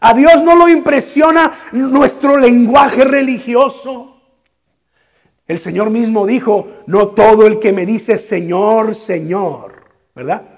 A 0.00 0.14
Dios 0.14 0.42
no 0.42 0.56
lo 0.56 0.68
impresiona 0.68 1.52
nuestro 1.70 2.36
lenguaje 2.36 3.04
religioso. 3.04 4.11
El 5.46 5.58
Señor 5.58 5.90
mismo 5.90 6.26
dijo, 6.26 6.68
no 6.86 7.08
todo 7.08 7.46
el 7.46 7.58
que 7.58 7.72
me 7.72 7.84
dice 7.84 8.18
Señor, 8.18 8.94
Señor, 8.94 9.84
¿verdad? 10.14 10.52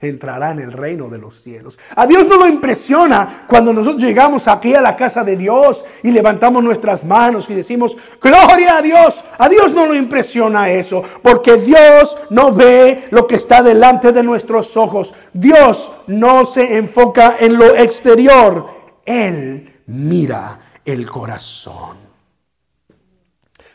entrará 0.00 0.50
en 0.50 0.58
el 0.58 0.72
reino 0.72 1.08
de 1.08 1.18
los 1.18 1.40
cielos. 1.40 1.78
A 1.94 2.06
Dios 2.06 2.26
no 2.26 2.36
lo 2.36 2.46
impresiona 2.46 3.44
cuando 3.46 3.72
nosotros 3.72 4.02
llegamos 4.02 4.48
aquí 4.48 4.74
a 4.74 4.82
la 4.82 4.96
casa 4.96 5.22
de 5.22 5.36
Dios 5.36 5.84
y 6.02 6.10
levantamos 6.10 6.62
nuestras 6.62 7.04
manos 7.04 7.48
y 7.48 7.54
decimos, 7.54 7.96
gloria 8.20 8.78
a 8.78 8.82
Dios. 8.82 9.24
A 9.38 9.48
Dios 9.48 9.72
no 9.72 9.86
lo 9.86 9.94
impresiona 9.94 10.70
eso, 10.70 11.02
porque 11.22 11.56
Dios 11.56 12.18
no 12.30 12.52
ve 12.52 13.04
lo 13.10 13.26
que 13.26 13.36
está 13.36 13.62
delante 13.62 14.12
de 14.12 14.22
nuestros 14.22 14.76
ojos. 14.76 15.14
Dios 15.32 15.90
no 16.08 16.44
se 16.44 16.76
enfoca 16.76 17.36
en 17.38 17.56
lo 17.56 17.76
exterior. 17.76 18.66
Él 19.04 19.82
mira 19.86 20.58
el 20.84 21.08
corazón. 21.08 22.01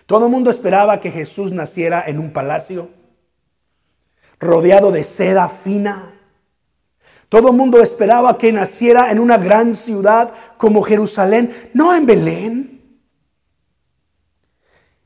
Todo 0.07 0.25
el 0.25 0.31
mundo 0.31 0.49
esperaba 0.49 0.99
que 0.99 1.11
Jesús 1.11 1.51
naciera 1.51 2.03
en 2.07 2.17
un 2.17 2.31
palacio, 2.31 2.89
rodeado 4.39 4.91
de 4.91 5.03
seda 5.03 5.47
fina 5.47 6.17
todo 7.29 7.49
el 7.49 7.57
mundo 7.57 7.81
esperaba 7.81 8.37
que 8.37 8.53
naciera 8.53 9.11
en 9.11 9.19
una 9.19 9.37
gran 9.37 9.73
ciudad 9.73 10.31
como 10.55 10.81
Jerusalén, 10.81 11.51
no 11.73 11.93
en 11.93 12.05
Belén. 12.05 13.01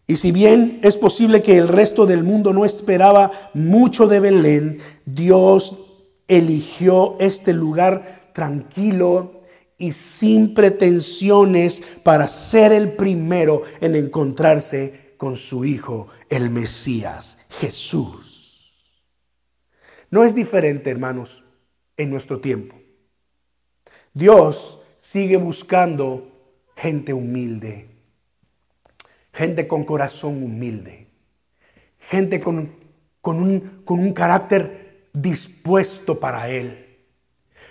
Y 0.05 0.17
si 0.17 0.31
bien 0.31 0.79
es 0.83 0.97
posible 0.97 1.41
que 1.41 1.57
el 1.57 1.67
resto 1.67 2.05
del 2.05 2.23
mundo 2.23 2.53
no 2.53 2.63
esperaba 2.63 3.31
mucho 3.53 4.07
de 4.07 4.19
Belén, 4.19 4.79
Dios 5.05 5.77
eligió 6.27 7.15
este 7.19 7.53
lugar 7.53 8.03
tranquilo 8.33 9.40
y 9.81 9.91
sin 9.91 10.53
pretensiones 10.53 11.81
para 12.03 12.27
ser 12.27 12.71
el 12.71 12.93
primero 12.93 13.63
en 13.81 13.95
encontrarse 13.95 15.15
con 15.17 15.35
su 15.35 15.65
Hijo, 15.65 16.07
el 16.29 16.49
Mesías, 16.51 17.47
Jesús. 17.59 19.01
No 20.11 20.23
es 20.23 20.35
diferente, 20.35 20.91
hermanos 20.91 21.43
en 21.97 22.11
nuestro 22.11 22.39
tiempo. 22.39 22.75
Dios 24.13 24.81
sigue 24.99 25.37
buscando 25.37 26.31
gente 26.75 27.13
humilde, 27.13 27.87
gente 29.33 29.67
con 29.67 29.83
corazón 29.83 30.43
humilde, 30.43 31.07
gente 31.97 32.39
con, 32.39 32.75
con, 33.21 33.39
un, 33.87 34.13
carácter 34.13 35.09
dispuesto 35.13 36.19
para 36.19 36.49
Él. 36.49 36.90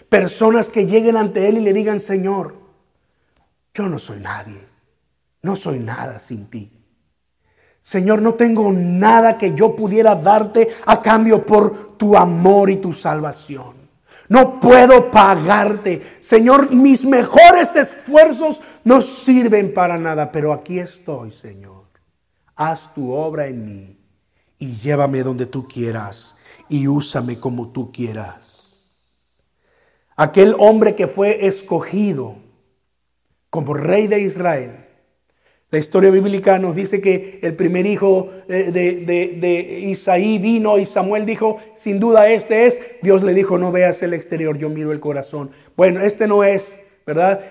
Personas 0.08 0.68
que 0.68 0.86
lleguen 0.86 1.16
ante 1.16 1.48
Él 1.48 1.58
y 1.58 1.60
le 1.60 1.72
digan, 1.72 2.00
Señor, 2.00 2.56
yo 3.74 3.88
no 3.88 3.98
soy 3.98 4.20
nadie, 4.20 4.60
no 5.42 5.56
soy 5.56 5.78
nada 5.78 6.18
sin 6.18 6.46
ti. 6.46 6.80
Señor, 7.80 8.20
no 8.20 8.34
tengo 8.34 8.72
nada 8.72 9.38
que 9.38 9.54
yo 9.54 9.74
pudiera 9.74 10.14
darte 10.14 10.68
a 10.86 11.00
cambio 11.00 11.46
por 11.46 11.96
tu 11.96 12.16
amor 12.16 12.68
y 12.70 12.76
tu 12.76 12.92
salvación. 12.92 13.80
No 14.28 14.60
puedo 14.60 15.10
pagarte. 15.10 16.02
Señor, 16.20 16.70
mis 16.70 17.04
mejores 17.04 17.74
esfuerzos 17.76 18.60
no 18.84 19.00
sirven 19.00 19.72
para 19.74 19.98
nada, 19.98 20.30
pero 20.30 20.52
aquí 20.52 20.78
estoy, 20.78 21.32
Señor. 21.32 21.86
Haz 22.54 22.94
tu 22.94 23.12
obra 23.12 23.46
en 23.46 23.64
mí 23.64 23.98
y 24.58 24.72
llévame 24.76 25.22
donde 25.22 25.46
tú 25.46 25.66
quieras 25.66 26.36
y 26.68 26.86
úsame 26.86 27.40
como 27.40 27.70
tú 27.70 27.90
quieras. 27.90 28.69
Aquel 30.20 30.54
hombre 30.58 30.94
que 30.94 31.06
fue 31.06 31.46
escogido 31.46 32.34
como 33.48 33.72
rey 33.72 34.06
de 34.06 34.20
Israel 34.20 34.80
la 35.70 35.78
historia 35.78 36.10
bíblica 36.10 36.58
nos 36.58 36.74
dice 36.74 37.00
que 37.00 37.38
el 37.42 37.54
primer 37.54 37.86
hijo 37.86 38.28
eh, 38.48 38.72
de, 38.72 39.80
Isaí 39.88 40.38
vino 40.38 40.78
y 40.78 40.84
Samuel 40.84 41.24
dijo, 41.24 41.58
sin 41.76 42.00
duda 42.00 42.28
este 42.28 42.66
es. 42.66 42.98
Dios 43.02 43.22
le 43.22 43.34
dijo, 43.34 43.56
no 43.56 43.70
veas 43.70 44.02
el 44.02 44.12
exterior, 44.12 44.58
yo 44.58 44.68
miro 44.68 44.90
el 44.90 44.98
corazón. 44.98 45.50
Bueno, 45.76 46.00
este 46.00 46.26
no 46.26 46.42
es, 46.42 46.89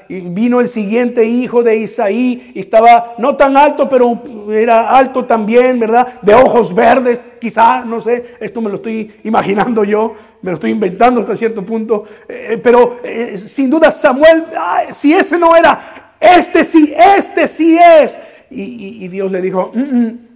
Y 0.07 0.21
vino 0.21 0.59
el 0.59 0.67
siguiente 0.67 1.25
hijo 1.25 1.63
de 1.63 1.77
Isaí 1.77 2.51
y 2.53 2.59
estaba 2.59 3.15
no 3.17 3.35
tan 3.35 3.57
alto, 3.57 3.89
pero 3.89 4.21
era 4.51 4.89
alto 4.89 5.25
también, 5.25 5.79
¿verdad? 5.79 6.07
De 6.21 6.33
ojos 6.33 6.73
verdes, 6.73 7.25
quizá, 7.41 7.83
no 7.85 7.99
sé, 7.99 8.23
esto 8.39 8.61
me 8.61 8.69
lo 8.69 8.75
estoy 8.75 9.11
imaginando 9.23 9.83
yo, 9.83 10.15
me 10.41 10.51
lo 10.51 10.55
estoy 10.55 10.71
inventando 10.71 11.19
hasta 11.19 11.35
cierto 11.35 11.63
punto. 11.63 12.03
Eh, 12.27 12.59
pero 12.61 12.99
eh, 13.03 13.37
sin 13.37 13.69
duda 13.69 13.91
Samuel, 13.91 14.45
si 14.91 15.13
ese 15.13 15.37
no 15.37 15.55
era 15.55 15.79
este 16.19 16.63
sí, 16.63 16.93
este 17.17 17.47
sí 17.47 17.77
es. 17.77 18.19
Y, 18.51 19.07
Dios 19.09 19.31
le 19.31 19.41
dijo, 19.41 19.71
mm, 19.73 19.79
mm, 19.79 20.28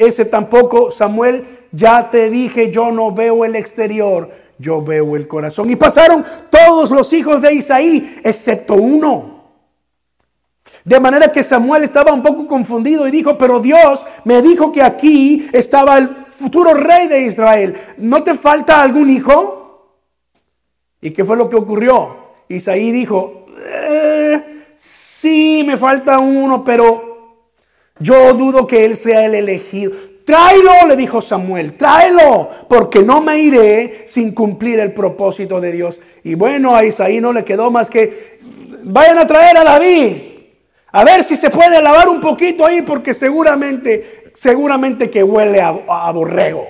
ese 0.00 0.24
tampoco, 0.24 0.90
Samuel, 0.90 1.44
ya 1.72 2.10
te 2.10 2.30
dije, 2.30 2.70
yo 2.72 2.90
no 2.90 3.12
veo 3.12 3.44
el 3.44 3.54
exterior, 3.54 4.30
yo 4.58 4.82
veo 4.82 5.14
el 5.14 5.28
corazón. 5.28 5.68
Y 5.68 5.76
pasaron 5.76 6.24
todos 6.48 6.90
los 6.90 7.12
hijos 7.12 7.42
de 7.42 7.52
Isaí, 7.52 8.18
excepto 8.24 8.74
uno. 8.74 9.40
De 10.84 10.98
manera 10.98 11.30
que 11.30 11.42
Samuel 11.42 11.84
estaba 11.84 12.14
un 12.14 12.22
poco 12.22 12.46
confundido 12.46 13.06
y 13.06 13.10
dijo, 13.10 13.36
pero 13.36 13.60
Dios 13.60 14.06
me 14.24 14.40
dijo 14.40 14.72
que 14.72 14.82
aquí 14.82 15.46
estaba 15.52 15.98
el 15.98 16.08
futuro 16.08 16.72
rey 16.72 17.06
de 17.06 17.20
Israel. 17.20 17.76
¿No 17.98 18.24
te 18.24 18.34
falta 18.34 18.80
algún 18.80 19.10
hijo? 19.10 19.98
¿Y 21.02 21.10
qué 21.10 21.26
fue 21.26 21.36
lo 21.36 21.50
que 21.50 21.56
ocurrió? 21.56 22.16
Isaí 22.48 22.90
dijo, 22.90 23.46
eh, 23.66 24.64
sí, 24.76 25.62
me 25.66 25.76
falta 25.76 26.18
uno, 26.18 26.64
pero 26.64 27.09
yo 28.00 28.34
dudo 28.34 28.66
que 28.66 28.84
él 28.84 28.96
sea 28.96 29.26
el 29.26 29.34
elegido. 29.34 29.92
Tráelo, 30.24 30.86
le 30.88 30.96
dijo 30.96 31.20
Samuel, 31.20 31.76
tráelo, 31.76 32.48
porque 32.68 33.00
no 33.00 33.20
me 33.20 33.38
iré 33.38 34.04
sin 34.06 34.34
cumplir 34.34 34.78
el 34.78 34.92
propósito 34.92 35.60
de 35.60 35.72
Dios. 35.72 36.00
Y 36.24 36.34
bueno, 36.34 36.74
a 36.74 36.84
Isaí 36.84 37.20
no 37.20 37.32
le 37.32 37.44
quedó 37.44 37.70
más 37.70 37.90
que, 37.90 38.38
vayan 38.84 39.18
a 39.18 39.26
traer 39.26 39.56
a 39.56 39.64
David, 39.64 40.16
a 40.92 41.04
ver 41.04 41.24
si 41.24 41.36
se 41.36 41.50
puede 41.50 41.82
lavar 41.82 42.08
un 42.08 42.20
poquito 42.20 42.64
ahí, 42.64 42.82
porque 42.82 43.12
seguramente, 43.12 44.32
seguramente 44.34 45.10
que 45.10 45.22
huele 45.22 45.60
a, 45.60 46.12
borrego, 46.12 46.66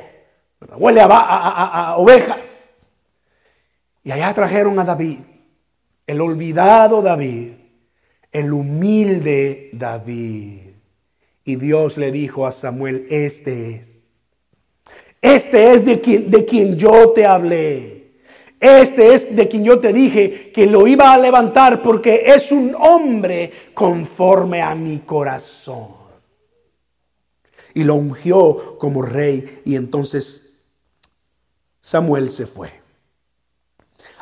huele 0.77 1.01
a 1.03 1.95
ovejas. 1.99 2.91
Y 4.03 4.11
allá 4.11 4.33
trajeron 4.33 4.79
a 4.79 4.85
David, 4.85 5.19
el 6.07 6.21
olvidado 6.21 7.03
David, 7.03 7.53
el 8.33 8.53
humilde 8.53 9.71
David. 9.73 10.70
Y 11.45 11.57
Dios 11.57 11.97
le 11.97 12.13
dijo 12.13 12.47
a 12.47 12.53
Samuel, 12.53 13.07
este 13.11 13.77
es. 13.77 14.01
Este 15.23 15.75
es 15.75 15.85
de 15.85 16.01
quien, 16.01 16.31
de 16.31 16.45
quien 16.45 16.77
yo 16.77 17.13
te 17.13 17.27
hablé. 17.27 18.01
Este 18.59 19.15
es 19.15 19.35
de 19.35 19.49
quien 19.49 19.65
yo 19.65 19.81
te 19.81 19.93
dije 19.93 20.53
que 20.53 20.67
lo 20.67 20.87
iba 20.87 21.13
a 21.13 21.19
levantar 21.19 21.81
porque 21.83 22.25
es 22.27 22.53
un 22.53 22.75
hombre 22.75 23.51
conforme 23.73 24.61
a 24.61 24.75
mi 24.75 24.99
corazón. 24.99 25.89
Y 27.73 27.85
lo 27.85 27.95
ungió 27.95 28.77
como 28.79 29.03
rey 29.03 29.63
y 29.65 29.77
entonces 29.77 30.75
Samuel 31.81 32.29
se 32.31 32.47
fue. 32.47 32.71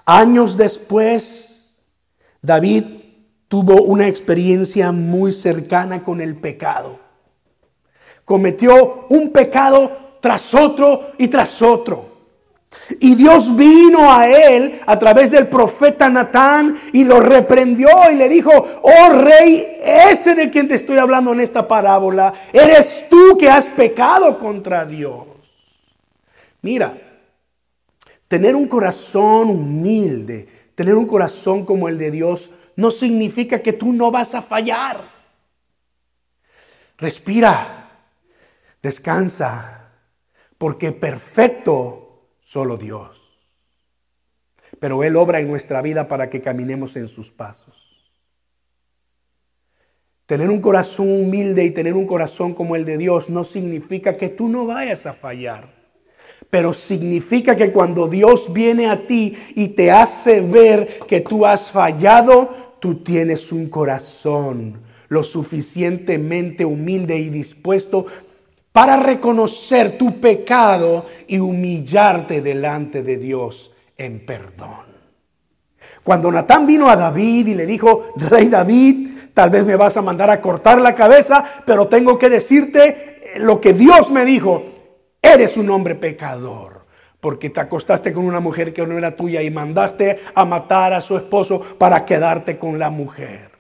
Años 0.05 0.57
después, 0.57 1.85
David 2.41 2.85
tuvo 3.49 3.83
una 3.83 4.07
experiencia 4.07 4.93
muy 4.93 5.33
cercana 5.33 6.05
con 6.05 6.21
el 6.21 6.37
pecado 6.37 7.08
cometió 8.29 9.07
un 9.09 9.31
pecado 9.31 9.91
tras 10.21 10.55
otro 10.55 11.13
y 11.17 11.29
tras 11.29 11.63
otro. 11.63 12.19
Y 13.01 13.15
Dios 13.15 13.57
vino 13.57 14.13
a 14.13 14.29
él 14.29 14.79
a 14.85 14.99
través 14.99 15.31
del 15.31 15.47
profeta 15.47 16.11
Natán 16.11 16.77
y 16.93 17.05
lo 17.05 17.21
reprendió 17.21 17.89
y 18.13 18.17
le 18.17 18.29
dijo, 18.29 18.51
oh 18.83 19.09
rey, 19.15 19.79
ese 19.83 20.35
de 20.35 20.51
quien 20.51 20.69
te 20.69 20.75
estoy 20.75 20.99
hablando 20.99 21.33
en 21.33 21.41
esta 21.41 21.67
parábola, 21.67 22.35
eres 22.53 23.07
tú 23.09 23.39
que 23.39 23.49
has 23.49 23.67
pecado 23.67 24.39
contra 24.39 24.85
Dios. 24.85 25.25
Mira, 26.61 26.99
tener 28.29 28.55
un 28.55 28.69
corazón 28.69 29.49
humilde, 29.49 30.47
tener 30.75 30.97
un 30.97 31.07
corazón 31.07 31.65
como 31.65 31.89
el 31.89 31.97
de 31.97 32.11
Dios, 32.11 32.51
no 32.77 32.91
significa 32.91 33.63
que 33.63 33.73
tú 33.73 33.95
no 33.95 34.11
vas 34.11 34.35
a 34.35 34.43
fallar. 34.43 35.01
Respira, 36.99 37.88
Descansa, 38.83 39.93
porque 40.57 40.93
perfecto 40.93 42.37
solo 42.41 42.77
Dios. 42.77 43.29
Pero 44.79 45.03
Él 45.03 45.17
obra 45.17 45.41
en 45.41 45.49
nuestra 45.49 45.83
vida 45.83 46.09
para 46.09 46.31
que 46.31 46.41
caminemos 46.41 46.97
en 46.97 47.09
sus 47.09 47.31
pasos. 47.31 48.13
Tener 50.27 50.51
un 50.51 50.61
corazón 50.61 51.11
humilde 51.11 51.65
y 51.65 51.71
tener 51.71 51.95
un 51.95 52.07
corazón 52.07 52.53
como 52.53 52.77
el 52.77 52.85
de 52.85 52.99
Dios 52.99 53.31
no 53.31 53.45
significa 53.45 54.17
que 54.17 54.29
tú 54.29 54.49
no 54.49 54.67
vayas 54.67 55.07
a 55.07 55.15
fallar. 55.15 55.75
Pero 56.51 56.75
significa 56.75 57.57
que 57.57 57.73
cuando 57.73 58.09
Dios 58.09 58.53
viene 58.53 58.89
a 58.89 59.07
ti 59.07 59.37
y 59.55 59.69
te 59.69 59.91
hace 59.91 60.43
ver 60.43 60.87
que 61.09 61.23
tú 61.23 61.47
has 61.47 61.71
fallado, 61.71 62.77
tú 62.79 62.97
tienes 62.97 63.53
un 63.53 63.69
corazón 63.71 64.81
lo 65.09 65.23
suficientemente 65.23 66.65
humilde 66.67 67.19
y 67.19 67.31
dispuesto 67.31 68.05
para 68.79 68.97
reconocer 68.97 69.99
tu 69.99 70.21
pecado 70.21 71.05
y 71.27 71.41
humillarte 71.41 72.41
delante 72.41 73.03
de 73.03 73.17
Dios 73.17 73.73
en 73.97 74.25
perdón. 74.25 74.87
Cuando 76.05 76.31
Natán 76.31 76.65
vino 76.65 76.89
a 76.89 76.95
David 76.95 77.49
y 77.49 77.55
le 77.57 77.67
dijo, 77.67 78.13
Rey 78.15 78.47
David, 78.47 79.33
tal 79.35 79.51
vez 79.51 79.67
me 79.67 79.75
vas 79.75 79.97
a 79.97 80.03
mandar 80.03 80.31
a 80.31 80.41
cortar 80.41 80.81
la 80.81 80.95
cabeza, 80.95 81.45
pero 81.67 81.89
tengo 81.89 82.17
que 82.21 82.31
decirte 82.31 83.33
lo 83.39 83.61
que 83.61 83.73
Dios 83.73 84.13
me 84.13 84.25
dijo, 84.25 84.63
eres 85.21 85.57
un 85.57 85.71
hombre 85.71 85.97
pecador. 85.97 86.87
Porque 87.19 87.51
te 87.51 87.59
acostaste 87.59 88.13
con 88.13 88.27
una 88.27 88.39
mujer 88.39 88.73
que 88.73 88.87
no 88.87 88.97
era 88.97 89.17
tuya 89.17 89.43
y 89.43 89.51
mandaste 89.51 90.21
a 90.37 90.45
matar 90.45 90.93
a 90.93 91.01
su 91.01 91.17
esposo 91.17 91.61
para 91.79 92.05
quedarte 92.05 92.57
con 92.57 92.79
la 92.79 92.91
mujer. 92.91 93.58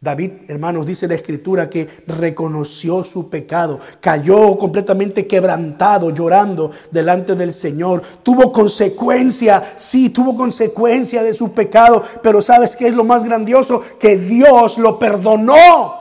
David, 0.00 0.30
hermanos, 0.46 0.86
dice 0.86 1.08
la 1.08 1.16
escritura 1.16 1.68
que 1.68 1.88
reconoció 2.06 3.02
su 3.02 3.28
pecado, 3.28 3.80
cayó 4.00 4.56
completamente 4.56 5.26
quebrantado, 5.26 6.10
llorando 6.10 6.70
delante 6.92 7.34
del 7.34 7.52
Señor. 7.52 8.02
Tuvo 8.22 8.52
consecuencia, 8.52 9.60
sí, 9.76 10.10
tuvo 10.10 10.36
consecuencia 10.36 11.24
de 11.24 11.34
su 11.34 11.52
pecado, 11.52 12.02
pero 12.22 12.40
¿sabes 12.40 12.76
qué 12.76 12.86
es 12.86 12.94
lo 12.94 13.02
más 13.02 13.24
grandioso? 13.24 13.82
Que 13.98 14.16
Dios 14.16 14.78
lo 14.78 15.00
perdonó 15.00 15.98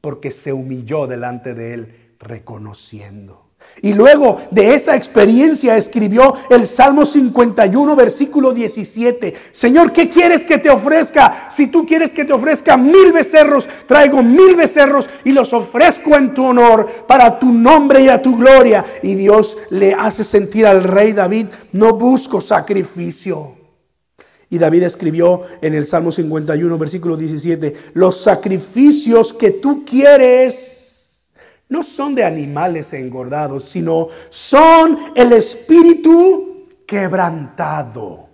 porque 0.00 0.30
se 0.32 0.52
humilló 0.52 1.06
delante 1.06 1.54
de 1.54 1.74
él 1.74 2.16
reconociendo. 2.18 3.43
Y 3.82 3.92
luego 3.92 4.40
de 4.50 4.74
esa 4.74 4.96
experiencia 4.96 5.76
escribió 5.76 6.32
el 6.48 6.66
Salmo 6.66 7.04
51, 7.04 7.94
versículo 7.94 8.52
17. 8.52 9.34
Señor, 9.52 9.92
¿qué 9.92 10.08
quieres 10.08 10.44
que 10.44 10.56
te 10.56 10.70
ofrezca? 10.70 11.48
Si 11.50 11.66
tú 11.66 11.84
quieres 11.84 12.12
que 12.12 12.24
te 12.24 12.32
ofrezca 12.32 12.76
mil 12.76 13.12
becerros, 13.12 13.68
traigo 13.86 14.22
mil 14.22 14.56
becerros 14.56 15.08
y 15.24 15.32
los 15.32 15.52
ofrezco 15.52 16.16
en 16.16 16.32
tu 16.32 16.46
honor, 16.46 16.86
para 17.06 17.38
tu 17.38 17.52
nombre 17.52 18.00
y 18.00 18.08
a 18.08 18.22
tu 18.22 18.36
gloria. 18.36 18.84
Y 19.02 19.16
Dios 19.16 19.58
le 19.70 19.92
hace 19.92 20.24
sentir 20.24 20.66
al 20.66 20.82
rey 20.82 21.12
David, 21.12 21.48
no 21.72 21.94
busco 21.94 22.40
sacrificio. 22.40 23.52
Y 24.48 24.58
David 24.58 24.84
escribió 24.84 25.42
en 25.60 25.74
el 25.74 25.84
Salmo 25.84 26.12
51, 26.12 26.78
versículo 26.78 27.16
17, 27.16 27.74
los 27.94 28.20
sacrificios 28.20 29.32
que 29.32 29.50
tú 29.50 29.84
quieres 29.84 30.83
no 31.74 31.82
son 31.82 32.14
de 32.14 32.22
animales 32.22 32.92
engordados, 32.92 33.64
sino 33.64 34.06
son 34.30 34.96
el 35.16 35.32
espíritu 35.32 36.68
quebrantado. 36.86 38.28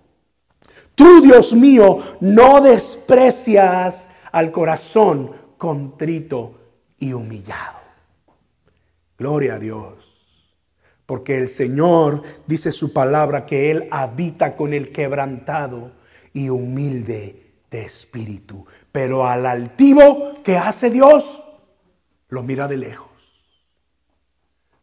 Tú, 0.95 1.23
Dios 1.23 1.55
mío, 1.55 1.97
no 2.21 2.61
desprecias 2.61 4.11
al 4.31 4.53
corazón 4.53 5.31
contrito 5.57 6.53
y 6.99 7.15
humillado. 7.15 7.79
Gloria 9.17 9.55
a 9.55 9.59
Dios. 9.59 10.51
Porque 11.07 11.39
el 11.39 11.49
Señor 11.49 12.23
dice 12.47 12.71
su 12.73 12.93
palabra 12.93 13.47
que 13.47 13.71
Él 13.71 13.89
habita 13.91 14.55
con 14.55 14.75
el 14.75 14.93
quebrantado 14.93 15.93
y 16.35 16.51
humilde 16.51 17.55
de 17.71 17.87
espíritu. 17.87 18.67
Pero 18.93 19.27
al 19.27 19.47
altivo 19.47 20.35
que 20.45 20.59
hace 20.59 20.91
Dios, 20.91 21.43
lo 22.29 22.43
mira 22.43 22.69
de 22.69 22.77
lejos. 22.77 23.10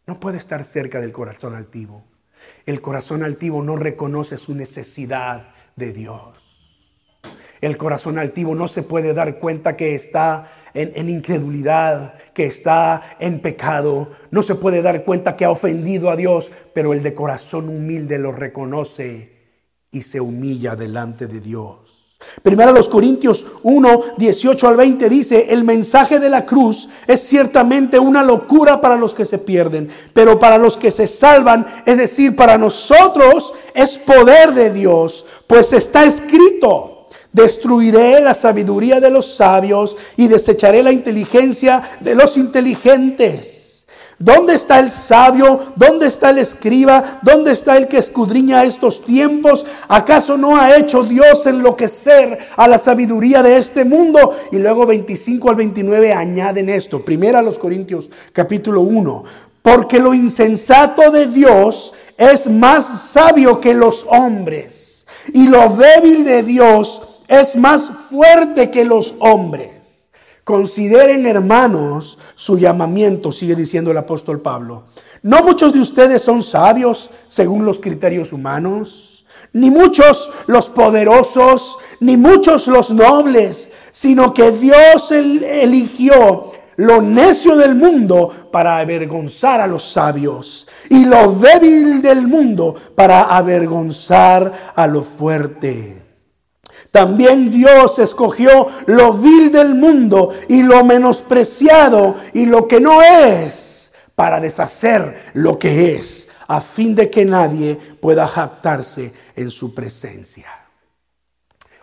No 0.08 0.22
puede 0.22 0.38
estar 0.38 0.64
cerca 0.64 1.02
del 1.02 1.12
corazón 1.12 1.54
altivo. 1.54 2.06
El 2.66 2.80
corazón 2.80 3.24
altivo 3.24 3.62
no 3.62 3.76
reconoce 3.76 4.38
su 4.38 4.56
necesidad 4.56 5.50
de 5.76 5.92
Dios. 5.92 6.58
El 7.60 7.76
corazón 7.76 8.18
altivo 8.18 8.56
no 8.56 8.70
se 8.70 8.84
puede 8.84 9.14
dar 9.14 9.40
cuenta 9.40 9.76
que 9.76 9.96
está 9.96 10.50
en, 10.74 11.10
incredulidad, 11.10 12.14
que 12.34 12.46
está 12.46 13.18
en 13.20 13.42
pecado. 13.42 14.12
No 14.32 14.44
se 14.44 14.56
puede 14.56 14.82
dar 14.82 15.04
cuenta 15.04 15.36
que 15.36 15.44
ha 15.44 15.50
ofendido 15.50 16.10
a 16.10 16.16
Dios, 16.16 16.52
pero 16.74 16.94
el 16.94 17.04
de 17.04 17.14
corazón 17.14 17.68
humilde 17.68 18.18
lo 18.18 18.32
reconoce 18.32 19.36
y 19.92 20.04
se 20.04 20.22
humilla 20.22 20.78
delante 20.78 21.28
de 21.28 21.42
Dios. 21.42 21.87
Primero 22.42 22.72
los 22.72 22.90
Corintios 22.90 23.46
1, 23.62 24.02
18 24.18 24.68
al 24.68 24.76
20 24.76 25.10
dice, 25.10 25.48
el 25.50 25.64
mensaje 25.64 26.20
de 26.20 26.30
la 26.30 26.46
cruz 26.46 26.90
es 27.06 27.22
ciertamente 27.22 28.00
una 28.00 28.24
locura 28.24 28.82
para 28.82 28.96
los 28.96 29.14
que 29.14 29.26
se 29.26 29.38
pierden, 29.38 29.90
pero 30.14 30.40
para 30.40 30.58
los 30.58 30.78
que 30.78 30.90
se 30.90 31.06
salvan, 31.06 31.66
es 31.86 31.98
decir, 31.98 32.36
para 32.36 32.58
nosotros 32.58 33.54
es 33.74 33.98
poder 33.98 34.54
de 34.54 34.72
Dios, 34.72 35.26
pues 35.46 35.74
está 35.74 36.06
escrito, 36.06 37.08
destruiré 37.32 38.20
la 38.20 38.34
sabiduría 38.34 39.00
de 39.00 39.12
los 39.12 39.36
sabios 39.36 39.96
y 40.16 40.28
desecharé 40.28 40.82
la 40.82 40.92
inteligencia 40.92 41.84
de 42.00 42.16
los 42.16 42.36
inteligentes. 42.36 43.67
¿Dónde 44.20 44.56
está 44.56 44.80
el 44.80 44.90
sabio? 44.90 45.60
¿Dónde 45.76 46.08
está 46.08 46.32
el 46.32 46.40
escriba? 46.40 47.20
¿Dónde 47.22 47.52
está 47.52 47.78
el 47.78 47.88
que 47.88 48.00
escudriña 48.00 48.64
estos 48.64 49.06
tiempos? 49.06 49.64
¿Acaso 49.88 50.38
no 50.38 50.58
ha 50.58 50.76
hecho 50.76 51.04
Dios 51.04 51.46
enloquecer 51.46 52.40
a 52.56 52.68
la 52.68 52.80
sabiduría 52.80 53.44
de 53.44 53.58
este 53.58 53.86
mundo? 53.86 54.36
Y 54.52 54.58
luego 54.58 54.88
25 54.88 55.52
al 55.52 55.56
29 55.58 56.14
añaden 56.14 56.70
esto. 56.70 57.06
Primero 57.06 57.38
a 57.38 57.44
los 57.44 57.60
Corintios 57.60 58.10
capítulo 58.34 58.82
1. 58.82 59.24
Porque 59.62 60.00
lo 60.00 60.16
insensato 60.16 61.12
de 61.12 61.28
Dios 61.28 61.94
es 62.18 62.50
más 62.50 63.12
sabio 63.12 63.60
que 63.60 63.76
los 63.76 64.04
hombres. 64.10 65.06
Y 65.32 65.48
lo 65.48 65.70
débil 65.70 66.26
de 66.26 66.42
Dios 66.42 67.22
es 67.28 67.56
más 67.56 67.92
fuerte 68.10 68.72
que 68.72 68.84
los 68.84 69.14
hombres. 69.20 69.77
Consideren, 70.48 71.26
hermanos, 71.26 72.18
su 72.36 72.58
llamamiento, 72.58 73.34
sigue 73.34 73.54
diciendo 73.54 73.92
el 73.92 73.98
apóstol 73.98 74.40
Pablo. 74.40 74.86
No 75.22 75.44
muchos 75.44 75.74
de 75.74 75.82
ustedes 75.82 76.22
son 76.22 76.42
sabios 76.42 77.10
según 77.28 77.66
los 77.66 77.80
criterios 77.82 78.32
humanos, 78.32 79.26
ni 79.52 79.70
muchos 79.70 80.32
los 80.46 80.70
poderosos, 80.70 81.78
ni 82.00 82.16
muchos 82.16 82.68
los 82.68 82.92
nobles, 82.92 83.70
sino 83.92 84.34
que 84.34 84.52
Dios 84.54 85.12
eligió 85.12 86.50
lo 86.78 87.02
necio 87.02 87.58
del 87.58 87.76
mundo 87.76 88.32
para 88.50 88.78
avergonzar 88.78 89.60
a 89.60 89.68
los 89.68 89.84
sabios 89.84 90.66
y 90.90 91.04
lo 91.04 91.34
débil 91.34 92.02
del 92.02 92.26
mundo 92.26 92.74
para 92.96 93.24
avergonzar 93.36 94.54
a 94.74 94.88
lo 94.88 95.04
fuerte. 95.04 96.07
También 96.92 97.52
Dios 97.52 98.00
escogió 98.00 98.68
lo 98.86 99.14
vil 99.14 99.52
del 99.52 99.76
mundo 99.76 100.34
y 100.48 100.64
lo 100.64 100.84
menospreciado 100.84 102.16
y 102.34 102.46
lo 102.46 102.68
que 102.68 102.80
no 102.80 103.02
es 103.02 103.92
para 104.16 104.40
deshacer 104.40 105.32
lo 105.34 105.60
que 105.60 105.96
es, 105.96 106.28
a 106.48 106.60
fin 106.60 106.96
de 106.96 107.10
que 107.10 107.24
nadie 107.24 107.76
pueda 107.76 108.26
jactarse 108.26 109.14
en 109.36 109.52
su 109.52 109.76
presencia. 109.76 110.48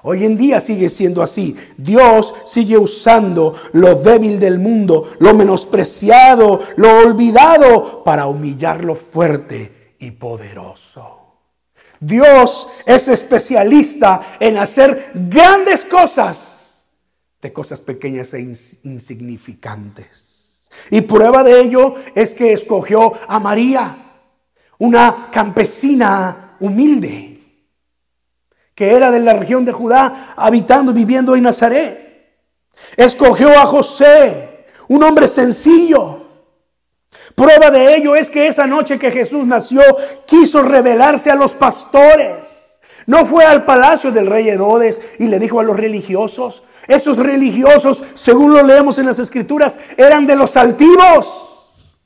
Hoy 0.07 0.27
en 0.27 0.37
día 0.37 0.61
sigue 0.61 0.91
siendo 0.91 1.23
así. 1.23 1.57
Dios 1.79 2.35
sigue 2.47 2.77
usando 2.77 3.55
lo 3.73 3.95
débil 3.95 4.39
del 4.39 4.59
mundo, 4.59 5.11
lo 5.19 5.33
menospreciado, 5.33 6.61
lo 6.77 6.99
olvidado, 6.99 8.05
para 8.05 8.27
humillar 8.27 8.85
lo 8.85 8.97
fuerte 8.97 9.95
y 9.99 10.11
poderoso. 10.11 11.24
Dios 12.07 12.69
es 12.87 13.09
especialista 13.09 14.37
en 14.41 14.59
hacer 14.59 15.13
grandes 15.15 15.85
cosas 15.85 16.85
de 17.41 17.53
cosas 17.53 17.81
pequeñas 17.81 18.35
e 18.35 18.41
insignificantes. 18.41 20.65
Y 20.91 21.03
prueba 21.03 21.45
de 21.45 21.61
ello 21.61 21.95
es 22.15 22.35
que 22.35 22.53
escogió 22.53 23.13
a 23.29 23.39
María, 23.39 23.99
una 24.79 25.29
campesina 25.31 26.57
humilde 26.61 27.35
que 28.75 28.93
era 28.93 29.11
de 29.11 29.21
la 29.21 29.35
región 29.35 29.65
de 29.65 29.73
Judá, 29.73 30.35
habitando, 30.37 30.93
viviendo 30.93 31.37
en 31.37 31.45
Nazaret. 31.45 32.35
Escogió 32.97 33.51
a 33.51 33.67
José, 33.67 34.67
un 34.89 35.03
hombre 35.03 35.29
sencillo. 35.29 36.24
Prueba 37.35 37.71
de 37.71 37.97
ello 37.97 38.15
es 38.15 38.31
que 38.31 38.47
esa 38.47 38.67
noche 38.67 38.99
que 38.99 39.11
Jesús 39.11 39.47
nació, 39.47 39.83
quiso 40.27 40.63
revelarse 40.63 41.31
a 41.31 41.35
los 41.35 41.55
pastores. 41.55 42.81
No 43.07 43.27
fue 43.27 43.45
al 43.45 43.65
palacio 43.65 44.13
del 44.13 44.27
rey 44.27 44.49
Herodes 44.49 45.03
y 45.19 45.27
le 45.27 45.39
dijo 45.39 45.61
a 45.61 45.65
los 45.65 45.77
religiosos. 45.77 46.65
Esos 46.87 47.19
religiosos, 47.19 48.03
según 48.15 48.53
lo 48.53 48.63
leemos 48.63 48.99
en 48.99 49.07
las 49.07 49.19
escrituras, 49.19 49.79
eran 49.97 50.27
de 50.27 50.37
los 50.37 50.57
altivos. 50.57 51.99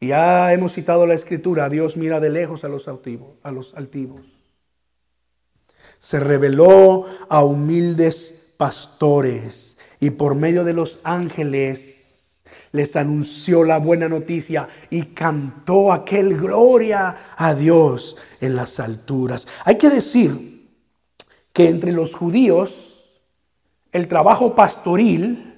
Ya 0.00 0.52
hemos 0.52 0.72
citado 0.72 1.06
la 1.06 1.14
escritura, 1.14 1.68
Dios 1.68 1.96
mira 1.96 2.18
de 2.20 2.30
lejos 2.30 2.64
a 2.64 2.68
los 2.68 2.88
altivos, 2.88 3.36
a 3.42 3.52
los 3.52 3.74
altivos 3.74 4.42
se 6.02 6.18
reveló 6.18 7.04
a 7.28 7.44
humildes 7.44 8.54
pastores 8.56 9.78
y 10.00 10.10
por 10.10 10.34
medio 10.34 10.64
de 10.64 10.72
los 10.72 10.98
ángeles 11.04 12.01
les 12.72 12.96
anunció 12.96 13.64
la 13.64 13.78
buena 13.78 14.08
noticia 14.08 14.68
y 14.90 15.02
cantó 15.02 15.92
aquel 15.92 16.36
gloria 16.36 17.14
a 17.36 17.54
Dios 17.54 18.16
en 18.40 18.56
las 18.56 18.80
alturas. 18.80 19.46
Hay 19.64 19.76
que 19.76 19.90
decir 19.90 20.68
que 21.52 21.68
entre 21.68 21.92
los 21.92 22.14
judíos 22.14 23.22
el 23.92 24.08
trabajo 24.08 24.54
pastoril, 24.54 25.54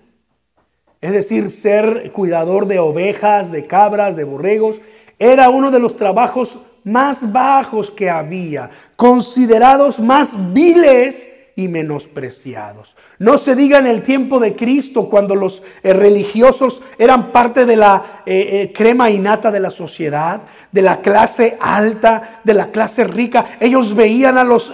es 1.00 1.12
decir, 1.12 1.50
ser 1.50 2.10
cuidador 2.12 2.66
de 2.66 2.80
ovejas, 2.80 3.52
de 3.52 3.66
cabras, 3.66 4.16
de 4.16 4.24
borregos, 4.24 4.80
era 5.18 5.50
uno 5.50 5.70
de 5.70 5.78
los 5.78 5.96
trabajos 5.96 6.58
más 6.82 7.32
bajos 7.32 7.90
que 7.90 8.10
había, 8.10 8.70
considerados 8.96 10.00
más 10.00 10.52
viles 10.52 11.28
y 11.56 11.68
menospreciados. 11.68 12.96
No 13.18 13.38
se 13.38 13.54
diga 13.54 13.78
en 13.78 13.86
el 13.86 14.02
tiempo 14.02 14.40
de 14.40 14.56
Cristo, 14.56 15.08
cuando 15.08 15.36
los 15.36 15.62
eh, 15.82 15.92
religiosos 15.92 16.82
eran 16.98 17.30
parte 17.30 17.64
de 17.64 17.76
la 17.76 18.22
eh, 18.26 18.48
eh, 18.50 18.72
crema 18.72 19.10
innata 19.10 19.52
de 19.52 19.60
la 19.60 19.70
sociedad, 19.70 20.42
de 20.72 20.82
la 20.82 21.00
clase 21.00 21.56
alta, 21.60 22.40
de 22.42 22.54
la 22.54 22.70
clase 22.72 23.04
rica. 23.04 23.56
Ellos 23.60 23.94
veían 23.94 24.36
a 24.36 24.44
los 24.44 24.72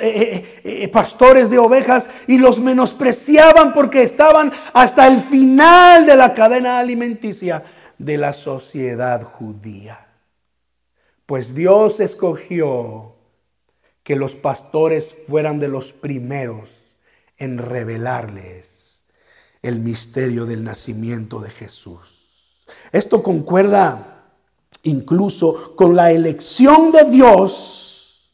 pastores 0.92 1.50
de 1.50 1.58
ovejas 1.58 2.08
y 2.26 2.38
los 2.38 2.58
menospreciaban 2.58 3.72
porque 3.72 4.02
estaban 4.02 4.52
hasta 4.72 5.06
el 5.06 5.18
final 5.18 6.06
de 6.06 6.16
la 6.16 6.32
cadena 6.32 6.78
alimenticia 6.78 7.62
de 7.98 8.16
la 8.16 8.32
sociedad 8.32 9.22
judía. 9.22 10.06
Pues 11.26 11.54
Dios 11.54 12.00
escogió 12.00 13.19
que 14.10 14.16
los 14.16 14.34
pastores 14.34 15.14
fueran 15.28 15.60
de 15.60 15.68
los 15.68 15.92
primeros 15.92 16.96
en 17.38 17.58
revelarles 17.58 19.04
el 19.62 19.78
misterio 19.78 20.46
del 20.46 20.64
nacimiento 20.64 21.38
de 21.38 21.48
Jesús. 21.48 22.64
Esto 22.90 23.22
concuerda 23.22 24.32
incluso 24.82 25.76
con 25.76 25.94
la 25.94 26.10
elección 26.10 26.90
de 26.90 27.04
Dios 27.04 28.32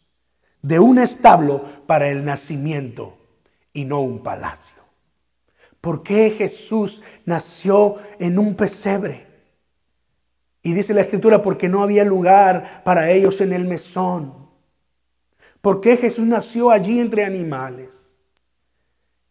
de 0.62 0.78
un 0.78 0.98
establo 0.98 1.62
para 1.86 2.08
el 2.08 2.24
nacimiento 2.24 3.18
y 3.74 3.84
no 3.84 4.00
un 4.00 4.22
palacio. 4.22 4.82
¿Por 5.82 6.02
qué 6.02 6.30
Jesús 6.30 7.02
nació 7.26 7.96
en 8.18 8.38
un 8.38 8.54
pesebre? 8.54 9.26
Y 10.62 10.72
dice 10.72 10.94
la 10.94 11.02
escritura, 11.02 11.42
porque 11.42 11.68
no 11.68 11.82
había 11.82 12.06
lugar 12.06 12.82
para 12.82 13.10
ellos 13.10 13.42
en 13.42 13.52
el 13.52 13.66
mesón. 13.66 14.45
¿Por 15.66 15.80
qué 15.80 15.96
Jesús 15.96 16.24
nació 16.24 16.70
allí 16.70 17.00
entre 17.00 17.24
animales? 17.24 18.12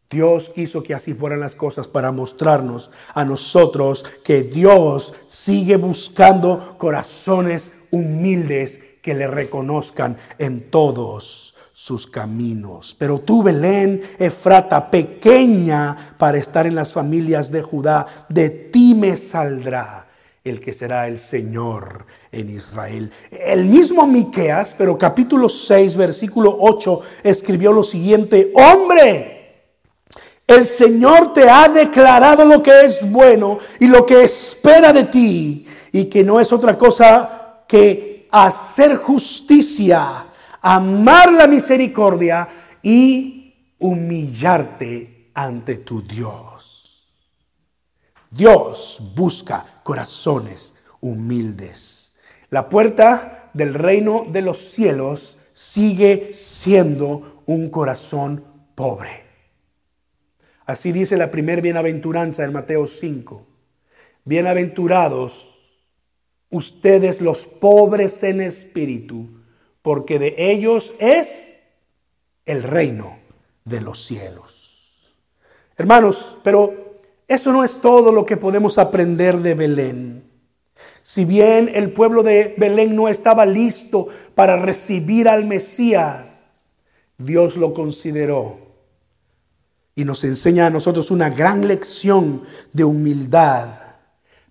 Dios 0.10 0.50
quiso 0.50 0.84
que 0.84 0.94
así 0.94 1.14
fueran 1.14 1.40
las 1.40 1.56
cosas 1.56 1.88
para 1.88 2.12
mostrarnos 2.12 2.92
a 3.14 3.24
nosotros 3.24 4.04
que 4.22 4.44
Dios 4.44 5.14
sigue 5.28 5.78
buscando 5.78 6.76
corazones 6.78 7.72
humildes 7.90 8.98
que 9.02 9.14
le 9.14 9.28
reconozcan 9.28 10.18
en 10.38 10.70
todos 10.70 11.56
sus 11.72 12.06
caminos. 12.06 12.94
Pero 13.00 13.20
tú, 13.20 13.42
Belén, 13.42 14.02
Efrata, 14.20 14.92
pequeña 14.92 16.18
para 16.18 16.38
estar 16.38 16.68
en 16.68 16.76
las 16.76 16.92
familias 16.92 17.50
de 17.50 17.62
Judá, 17.62 18.08
de 18.28 18.50
ti 18.50 18.94
me 18.94 19.16
saldrá 19.16 20.05
el 20.46 20.60
que 20.60 20.72
será 20.72 21.08
el 21.08 21.18
Señor 21.18 22.06
en 22.32 22.52
Israel. 22.52 23.12
El 23.32 23.66
mismo 23.66 24.06
Miqueas, 24.06 24.76
pero 24.78 24.96
capítulo 24.96 25.50
6, 25.50 25.96
versículo 25.98 26.56
8, 26.60 27.02
escribió 27.24 27.74
lo 27.74 27.84
siguiente: 27.84 28.52
Hombre, 28.54 29.72
el 30.46 30.66
Señor 30.66 31.34
te 31.34 31.50
ha 31.50 31.68
declarado 31.68 32.46
lo 32.46 32.62
que 32.62 32.86
es 32.86 33.10
bueno 33.12 33.58
y 33.80 33.88
lo 33.88 34.06
que 34.06 34.24
espera 34.24 34.94
de 34.94 35.06
ti, 35.06 35.68
y 35.92 36.06
que 36.06 36.24
no 36.24 36.40
es 36.40 36.54
otra 36.54 36.78
cosa 36.78 37.64
que 37.68 38.28
hacer 38.32 38.98
justicia, 38.98 40.28
amar 40.62 41.34
la 41.34 41.48
misericordia 41.48 42.48
y 42.84 43.74
humillarte 43.80 45.32
ante 45.34 45.78
tu 45.78 46.04
Dios. 46.04 47.08
Dios 48.30 49.02
busca 49.16 49.66
corazones 49.86 50.74
humildes. 51.00 52.16
La 52.50 52.70
puerta 52.70 53.52
del 53.54 53.76
reino 53.76 54.26
de 54.28 54.42
los 54.42 54.58
cielos 54.58 55.38
sigue 55.54 56.32
siendo 56.34 57.44
un 57.46 57.70
corazón 57.70 58.44
pobre. 58.74 59.26
Así 60.66 60.92
dice 60.92 61.18
la 61.18 61.30
primer 61.30 61.62
bienaventuranza 61.62 62.44
en 62.44 62.52
Mateo 62.52 62.88
5. 62.88 63.46
Bienaventurados 64.24 65.84
ustedes 66.50 67.22
los 67.22 67.46
pobres 67.46 68.24
en 68.24 68.42
espíritu, 68.42 69.40
porque 69.84 70.18
de 70.18 70.34
ellos 70.52 70.94
es 70.98 71.76
el 72.48 72.64
reino 72.64 73.20
de 73.66 73.82
los 73.82 74.04
cielos. 74.04 75.14
Hermanos, 75.78 76.38
pero 76.44 76.85
eso 77.28 77.52
no 77.52 77.64
es 77.64 77.82
todo 77.82 78.12
lo 78.12 78.26
que 78.26 78.38
podemos 78.38 78.78
aprender 78.78 79.40
de 79.40 79.56
Belén. 79.56 80.24
Si 81.02 81.26
bien 81.26 81.70
el 81.74 81.92
pueblo 81.92 82.24
de 82.24 82.56
Belén 82.58 82.96
no 82.96 83.08
estaba 83.08 83.46
listo 83.46 84.08
para 84.34 84.58
recibir 84.58 85.28
al 85.28 85.46
Mesías, 85.46 86.64
Dios 87.18 87.58
lo 87.58 87.74
consideró 87.74 88.58
y 89.96 90.04
nos 90.04 90.24
enseña 90.24 90.68
a 90.68 90.70
nosotros 90.70 91.12
una 91.12 91.30
gran 91.30 91.68
lección 91.68 92.44
de 92.74 92.84
humildad, 92.84 93.70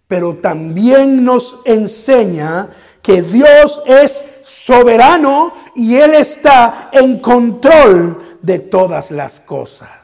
pero 0.08 0.36
también 0.36 1.24
nos 1.24 1.60
enseña 1.64 2.68
que 3.02 3.20
Dios 3.20 3.82
es 3.86 4.24
soberano 4.44 5.52
y 5.74 5.96
Él 5.96 6.14
está 6.14 6.88
en 6.92 7.18
control 7.18 8.22
de 8.40 8.60
todas 8.60 9.10
las 9.10 9.40
cosas. 9.40 10.03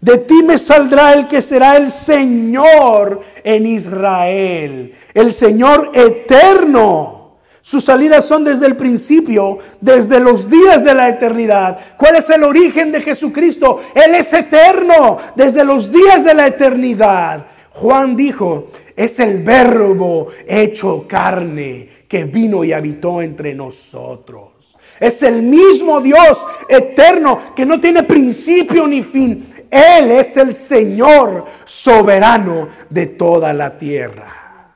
De 0.00 0.16
ti 0.16 0.42
me 0.42 0.56
saldrá 0.56 1.12
el 1.12 1.28
que 1.28 1.42
será 1.42 1.76
el 1.76 1.90
Señor 1.90 3.20
en 3.44 3.66
Israel, 3.66 4.92
el 5.12 5.32
Señor 5.32 5.90
eterno. 5.92 7.20
Sus 7.60 7.84
salidas 7.84 8.24
son 8.24 8.42
desde 8.42 8.66
el 8.66 8.76
principio, 8.76 9.58
desde 9.80 10.18
los 10.18 10.48
días 10.48 10.82
de 10.82 10.94
la 10.94 11.10
eternidad. 11.10 11.78
¿Cuál 11.98 12.16
es 12.16 12.30
el 12.30 12.44
origen 12.44 12.90
de 12.90 13.02
Jesucristo? 13.02 13.82
Él 13.94 14.14
es 14.14 14.32
eterno, 14.32 15.18
desde 15.36 15.64
los 15.64 15.92
días 15.92 16.24
de 16.24 16.34
la 16.34 16.46
eternidad. 16.46 17.46
Juan 17.72 18.16
dijo, 18.16 18.68
es 18.96 19.20
el 19.20 19.42
verbo 19.42 20.28
hecho 20.48 21.04
carne 21.06 21.86
que 22.08 22.24
vino 22.24 22.64
y 22.64 22.72
habitó 22.72 23.20
entre 23.20 23.54
nosotros. 23.54 24.48
Es 24.98 25.22
el 25.22 25.42
mismo 25.42 26.00
Dios 26.00 26.46
eterno 26.68 27.38
que 27.54 27.64
no 27.64 27.80
tiene 27.80 28.02
principio 28.02 28.86
ni 28.86 29.02
fin. 29.02 29.49
Él 29.70 30.10
es 30.10 30.36
el 30.36 30.52
Señor 30.52 31.44
soberano 31.64 32.68
de 32.88 33.06
toda 33.06 33.52
la 33.52 33.78
tierra. 33.78 34.74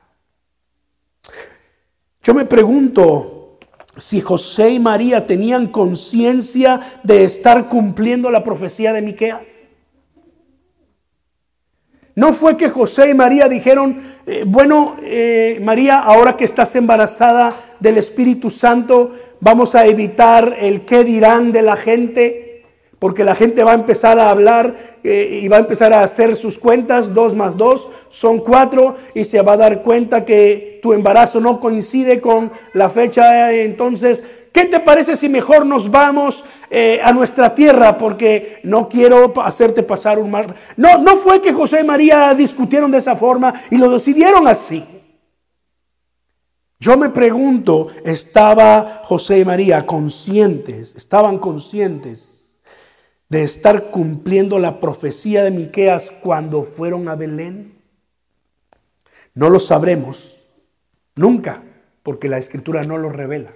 Yo 2.23 2.33
me 2.33 2.45
pregunto 2.45 3.59
si 3.97 4.21
José 4.21 4.71
y 4.71 4.79
María 4.79 5.27
tenían 5.27 5.67
conciencia 5.67 6.79
de 7.03 7.23
estar 7.23 7.67
cumpliendo 7.67 8.31
la 8.31 8.43
profecía 8.43 8.93
de 8.93 9.01
Miqueas. 9.01 9.69
No 12.15 12.31
fue 12.31 12.55
que 12.55 12.69
José 12.69 13.09
y 13.09 13.13
María 13.13 13.49
dijeron, 13.49 14.01
eh, 14.25 14.45
bueno, 14.47 14.95
eh, 15.03 15.59
María, 15.61 15.99
ahora 15.99 16.37
que 16.37 16.45
estás 16.45 16.73
embarazada 16.77 17.53
del 17.81 17.97
Espíritu 17.97 18.49
Santo, 18.49 19.11
vamos 19.41 19.75
a 19.75 19.85
evitar 19.85 20.55
el 20.57 20.85
qué 20.85 21.03
dirán 21.03 21.51
de 21.51 21.61
la 21.61 21.75
gente 21.75 22.44
porque 22.99 23.23
la 23.23 23.35
gente 23.35 23.63
va 23.63 23.71
a 23.71 23.75
empezar 23.75 24.19
a 24.19 24.29
hablar 24.29 24.75
eh, 25.03 25.41
y 25.41 25.47
va 25.47 25.57
a 25.57 25.59
empezar 25.59 25.93
a 25.93 26.01
hacer 26.01 26.35
sus 26.35 26.57
cuentas, 26.57 27.13
dos 27.13 27.35
más 27.35 27.57
dos 27.57 27.89
son 28.09 28.39
cuatro, 28.39 28.95
y 29.13 29.23
se 29.25 29.41
va 29.41 29.53
a 29.53 29.57
dar 29.57 29.81
cuenta 29.81 30.25
que 30.25 30.79
tu 30.81 30.93
embarazo 30.93 31.39
no 31.39 31.59
coincide 31.59 32.21
con 32.21 32.51
la 32.73 32.89
fecha. 32.89 33.51
Entonces, 33.51 34.47
¿qué 34.53 34.65
te 34.65 34.79
parece 34.79 35.15
si 35.15 35.29
mejor 35.29 35.65
nos 35.65 35.91
vamos 35.91 36.45
eh, 36.69 36.99
a 37.03 37.11
nuestra 37.11 37.53
tierra? 37.53 37.97
Porque 37.97 38.59
no 38.63 38.87
quiero 38.87 39.33
hacerte 39.41 39.83
pasar 39.83 40.19
un 40.19 40.31
mal. 40.31 40.53
No, 40.77 40.97
no 40.99 41.17
fue 41.17 41.41
que 41.41 41.53
José 41.53 41.81
y 41.81 41.83
María 41.83 42.33
discutieron 42.33 42.91
de 42.91 42.99
esa 42.99 43.15
forma 43.15 43.53
y 43.69 43.77
lo 43.77 43.89
decidieron 43.89 44.47
así. 44.47 44.83
Yo 46.79 46.97
me 46.97 47.09
pregunto, 47.09 47.87
¿estaba 48.03 49.01
José 49.05 49.39
y 49.39 49.45
María 49.45 49.85
conscientes? 49.85 50.93
¿Estaban 50.95 51.39
conscientes? 51.39 52.34
De 53.29 53.43
estar 53.43 53.89
cumpliendo 53.89 54.59
la 54.59 54.79
profecía 54.79 55.43
de 55.43 55.51
Miqueas 55.51 56.11
cuando 56.11 56.63
fueron 56.63 57.07
a 57.09 57.15
Belén? 57.15 57.81
No 59.33 59.49
lo 59.49 59.59
sabremos 59.59 60.37
nunca, 61.15 61.63
porque 62.03 62.29
la 62.29 62.37
escritura 62.37 62.83
no 62.83 62.97
lo 62.97 63.09
revela. 63.09 63.51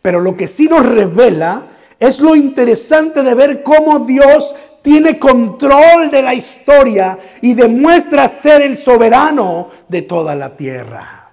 Pero 0.00 0.20
lo 0.20 0.36
que 0.36 0.48
sí 0.48 0.66
nos 0.66 0.86
revela 0.86 1.66
es 1.98 2.20
lo 2.20 2.36
interesante 2.36 3.22
de 3.22 3.34
ver 3.34 3.62
cómo 3.62 4.00
Dios 4.00 4.54
tiene 4.82 5.18
control 5.18 6.10
de 6.10 6.22
la 6.22 6.34
historia 6.34 7.18
y 7.40 7.54
demuestra 7.54 8.28
ser 8.28 8.62
el 8.62 8.76
soberano 8.76 9.68
de 9.88 10.02
toda 10.02 10.34
la 10.34 10.56
tierra. 10.56 11.32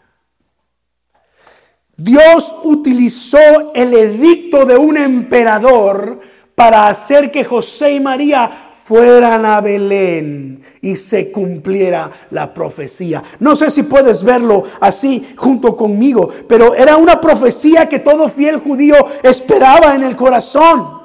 Dios 1.97 2.55
utilizó 2.63 3.73
el 3.75 3.93
edicto 3.93 4.65
de 4.65 4.77
un 4.77 4.97
emperador 4.97 6.19
para 6.62 6.89
hacer 6.89 7.32
que 7.32 7.43
José 7.43 7.93
y 7.93 8.00
María 8.00 8.47
fueran 8.84 9.47
a 9.47 9.62
Belén 9.62 10.62
y 10.80 10.95
se 10.95 11.32
cumpliera 11.32 12.12
la 12.30 12.54
profecía. 12.54 13.24
No 13.39 13.56
sé 13.56 13.71
si 13.71 13.82
puedes 13.82 14.24
verlo 14.24 14.63
así 14.80 15.34
junto 15.36 15.76
conmigo, 15.76 16.30
pero 16.47 16.76
era 16.76 16.97
una 16.97 17.19
profecía 17.19 17.89
que 17.89 17.97
todo 17.97 18.30
fiel 18.30 18.58
judío 18.58 18.93
esperaba 19.24 19.95
en 19.95 20.04
el 20.04 20.15
corazón. 20.15 21.02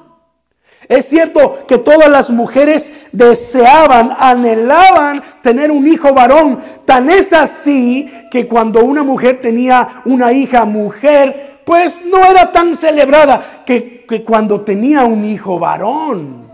Es 0.90 1.06
cierto 1.06 1.64
que 1.66 1.78
todas 1.78 2.10
las 2.10 2.28
mujeres 2.28 2.92
deseaban, 3.12 4.14
anhelaban 4.18 5.22
tener 5.42 5.70
un 5.70 5.86
hijo 5.86 6.12
varón. 6.12 6.58
Tan 6.84 7.08
es 7.08 7.32
así 7.32 8.12
que 8.30 8.46
cuando 8.46 8.84
una 8.84 9.02
mujer 9.02 9.40
tenía 9.40 9.88
una 10.04 10.34
hija 10.34 10.66
mujer, 10.66 11.60
pues 11.64 12.04
no 12.04 12.24
era 12.26 12.52
tan 12.52 12.76
celebrada 12.76 13.62
que, 13.64 13.95
cuando 14.24 14.60
tenía 14.60 15.04
un 15.04 15.24
hijo 15.24 15.58
varón. 15.58 16.46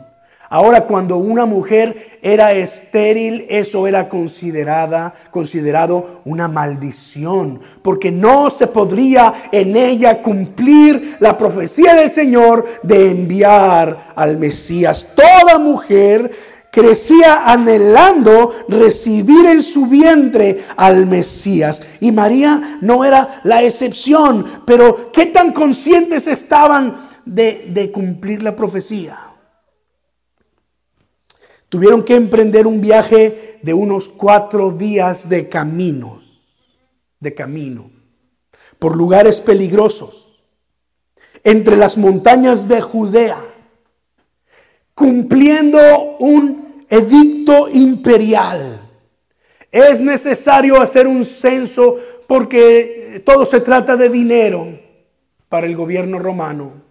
Ahora, 0.52 0.84
cuando 0.84 1.16
una 1.16 1.46
mujer 1.46 2.18
era 2.20 2.52
estéril, 2.52 3.46
eso 3.48 3.86
era 3.86 4.06
considerada, 4.10 5.14
considerado 5.30 6.20
una 6.26 6.46
maldición, 6.46 7.58
porque 7.80 8.10
no 8.10 8.50
se 8.50 8.66
podría 8.66 9.32
en 9.50 9.74
ella 9.78 10.20
cumplir 10.20 11.16
la 11.20 11.38
profecía 11.38 11.94
del 11.94 12.10
Señor 12.10 12.66
de 12.82 13.12
enviar 13.12 14.12
al 14.14 14.36
Mesías. 14.36 15.14
Toda 15.16 15.58
mujer 15.58 16.30
crecía 16.70 17.50
anhelando 17.50 18.50
recibir 18.68 19.46
en 19.46 19.62
su 19.62 19.86
vientre 19.86 20.58
al 20.76 21.06
Mesías. 21.06 21.82
Y 22.00 22.12
María 22.12 22.78
no 22.82 23.06
era 23.06 23.40
la 23.44 23.62
excepción, 23.62 24.44
pero 24.66 25.12
¿qué 25.12 25.26
tan 25.26 25.52
conscientes 25.52 26.26
estaban 26.26 26.94
de, 27.24 27.90
cumplir 27.92 28.42
la 28.42 28.56
profecía? 28.56 29.18
Tuvieron 31.68 32.02
que 32.02 32.16
emprender 32.16 32.66
un 32.66 32.80
viaje 32.80 33.58
de 33.62 33.72
unos 33.72 34.08
cuatro 34.08 34.72
días 34.72 35.28
de 35.28 35.48
caminos, 35.48 36.42
de 37.20 37.34
camino, 37.34 37.90
por 38.78 38.96
lugares 38.96 39.40
peligrosos, 39.40 40.42
entre 41.44 41.76
las 41.76 41.96
montañas 41.96 42.68
de 42.68 42.80
Judea, 42.80 43.42
cumpliendo 44.94 45.78
un 46.18 46.84
edicto 46.90 47.68
imperial. 47.70 48.90
Es 49.70 50.00
necesario 50.00 50.80
hacer 50.80 51.06
un 51.06 51.24
censo 51.24 51.96
porque 52.26 53.22
todo 53.24 53.44
se 53.46 53.60
trata 53.60 53.96
de 53.96 54.10
dinero 54.10 54.78
para 55.48 55.66
el 55.66 55.76
gobierno 55.76 56.18
romano. 56.18 56.81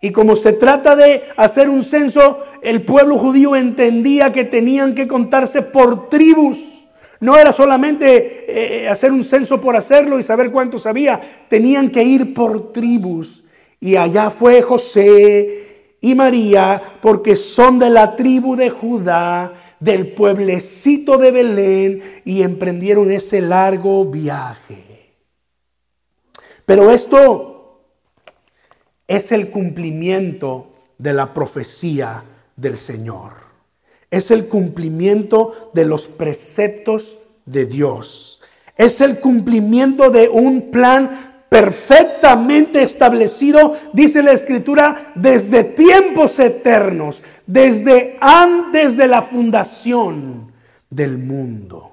Y 0.00 0.12
como 0.12 0.36
se 0.36 0.52
trata 0.52 0.94
de 0.94 1.22
hacer 1.36 1.68
un 1.68 1.82
censo, 1.82 2.42
el 2.62 2.82
pueblo 2.82 3.18
judío 3.18 3.56
entendía 3.56 4.32
que 4.32 4.44
tenían 4.44 4.94
que 4.94 5.06
contarse 5.06 5.62
por 5.62 6.08
tribus. 6.08 6.86
No 7.20 7.36
era 7.36 7.52
solamente 7.52 8.44
eh, 8.48 8.88
hacer 8.88 9.10
un 9.10 9.24
censo 9.24 9.60
por 9.60 9.74
hacerlo 9.74 10.18
y 10.18 10.22
saber 10.22 10.50
cuántos 10.50 10.86
había, 10.86 11.20
tenían 11.48 11.90
que 11.90 12.02
ir 12.02 12.34
por 12.34 12.72
tribus. 12.72 13.44
Y 13.80 13.96
allá 13.96 14.30
fue 14.30 14.60
José 14.62 15.96
y 16.00 16.14
María, 16.14 16.80
porque 17.00 17.34
son 17.34 17.78
de 17.78 17.88
la 17.88 18.16
tribu 18.16 18.54
de 18.54 18.68
Judá, 18.68 19.54
del 19.80 20.12
pueblecito 20.12 21.16
de 21.16 21.30
Belén, 21.30 22.02
y 22.24 22.42
emprendieron 22.42 23.10
ese 23.10 23.40
largo 23.40 24.04
viaje. 24.04 24.84
Pero 26.66 26.90
esto 26.90 27.55
es 29.06 29.32
el 29.32 29.50
cumplimiento 29.50 30.72
de 30.98 31.12
la 31.12 31.32
profecía 31.34 32.24
del 32.56 32.76
Señor. 32.76 33.32
Es 34.10 34.30
el 34.30 34.46
cumplimiento 34.46 35.70
de 35.74 35.84
los 35.84 36.06
preceptos 36.06 37.18
de 37.44 37.66
Dios. 37.66 38.40
Es 38.76 39.00
el 39.00 39.20
cumplimiento 39.20 40.10
de 40.10 40.28
un 40.28 40.70
plan 40.70 41.34
perfectamente 41.48 42.82
establecido, 42.82 43.74
dice 43.92 44.22
la 44.22 44.32
escritura, 44.32 45.12
desde 45.14 45.64
tiempos 45.64 46.38
eternos, 46.38 47.22
desde 47.46 48.16
antes 48.20 48.96
de 48.96 49.06
la 49.06 49.22
fundación 49.22 50.52
del 50.90 51.18
mundo. 51.18 51.92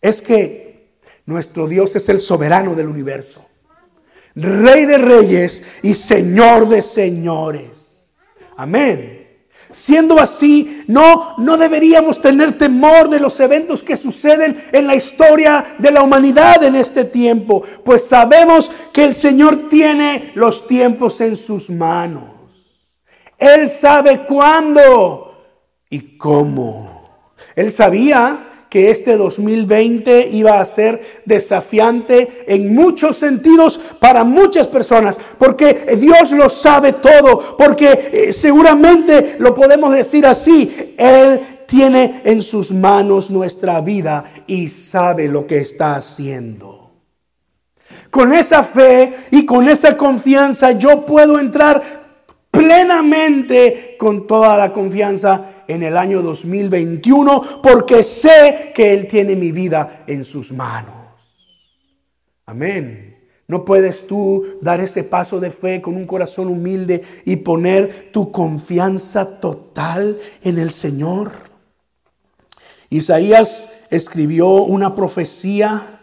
Es 0.00 0.20
que 0.20 0.98
nuestro 1.24 1.66
Dios 1.66 1.96
es 1.96 2.08
el 2.08 2.18
soberano 2.18 2.74
del 2.74 2.88
universo, 2.88 3.44
rey 4.34 4.84
de 4.86 4.98
reyes 4.98 5.62
y 5.82 5.94
señor 5.94 6.68
de 6.68 6.82
señores. 6.82 8.18
Amén. 8.56 9.24
Siendo 9.74 10.20
así, 10.20 10.84
no, 10.86 11.34
no 11.38 11.56
deberíamos 11.56 12.20
tener 12.20 12.56
temor 12.56 13.08
de 13.08 13.18
los 13.18 13.40
eventos 13.40 13.82
que 13.82 13.96
suceden 13.96 14.56
en 14.70 14.86
la 14.86 14.94
historia 14.94 15.64
de 15.78 15.90
la 15.90 16.02
humanidad 16.02 16.62
en 16.62 16.76
este 16.76 17.04
tiempo, 17.04 17.64
pues 17.84 18.06
sabemos 18.06 18.70
que 18.92 19.02
el 19.02 19.14
Señor 19.14 19.68
tiene 19.68 20.30
los 20.36 20.68
tiempos 20.68 21.20
en 21.20 21.34
sus 21.34 21.70
manos. 21.70 22.22
Él 23.36 23.66
sabe 23.68 24.24
cuándo 24.24 25.44
y 25.90 26.16
cómo. 26.16 27.34
Él 27.56 27.68
sabía 27.68 28.43
que 28.74 28.90
este 28.90 29.16
2020 29.16 30.30
iba 30.32 30.58
a 30.58 30.64
ser 30.64 31.00
desafiante 31.24 32.42
en 32.48 32.74
muchos 32.74 33.14
sentidos 33.14 33.78
para 34.00 34.24
muchas 34.24 34.66
personas, 34.66 35.16
porque 35.38 35.96
Dios 35.96 36.32
lo 36.32 36.48
sabe 36.48 36.94
todo, 36.94 37.56
porque 37.56 38.10
eh, 38.12 38.32
seguramente 38.32 39.36
lo 39.38 39.54
podemos 39.54 39.94
decir 39.94 40.26
así, 40.26 40.96
Él 40.98 41.40
tiene 41.66 42.22
en 42.24 42.42
sus 42.42 42.72
manos 42.72 43.30
nuestra 43.30 43.80
vida 43.80 44.24
y 44.48 44.66
sabe 44.66 45.28
lo 45.28 45.46
que 45.46 45.58
está 45.58 45.94
haciendo. 45.94 46.90
Con 48.10 48.32
esa 48.32 48.64
fe 48.64 49.12
y 49.30 49.46
con 49.46 49.68
esa 49.68 49.96
confianza 49.96 50.72
yo 50.72 51.06
puedo 51.06 51.38
entrar 51.38 51.80
plenamente 52.50 53.94
con 54.00 54.26
toda 54.26 54.58
la 54.58 54.72
confianza 54.72 55.53
en 55.68 55.82
el 55.82 55.96
año 55.96 56.22
2021 56.22 57.62
porque 57.62 58.02
sé 58.02 58.72
que 58.74 58.92
Él 58.92 59.06
tiene 59.08 59.36
mi 59.36 59.52
vida 59.52 60.04
en 60.06 60.24
sus 60.24 60.52
manos. 60.52 60.94
Amén. 62.46 63.14
No 63.46 63.64
puedes 63.64 64.06
tú 64.06 64.44
dar 64.62 64.80
ese 64.80 65.04
paso 65.04 65.38
de 65.38 65.50
fe 65.50 65.82
con 65.82 65.96
un 65.96 66.06
corazón 66.06 66.48
humilde 66.48 67.02
y 67.24 67.36
poner 67.36 68.10
tu 68.10 68.32
confianza 68.32 69.40
total 69.40 70.18
en 70.42 70.58
el 70.58 70.70
Señor. 70.70 71.32
Isaías 72.88 73.68
escribió 73.90 74.48
una 74.48 74.94
profecía 74.94 75.93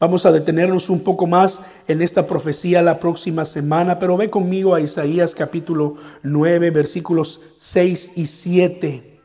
Vamos 0.00 0.24
a 0.24 0.32
detenernos 0.32 0.88
un 0.88 1.00
poco 1.00 1.26
más 1.26 1.60
en 1.86 2.00
esta 2.00 2.26
profecía 2.26 2.80
la 2.80 2.98
próxima 2.98 3.44
semana, 3.44 3.98
pero 3.98 4.16
ve 4.16 4.30
conmigo 4.30 4.74
a 4.74 4.80
Isaías 4.80 5.34
capítulo 5.34 5.96
9, 6.22 6.70
versículos 6.70 7.38
6 7.58 8.12
y 8.16 8.24
7. 8.24 9.20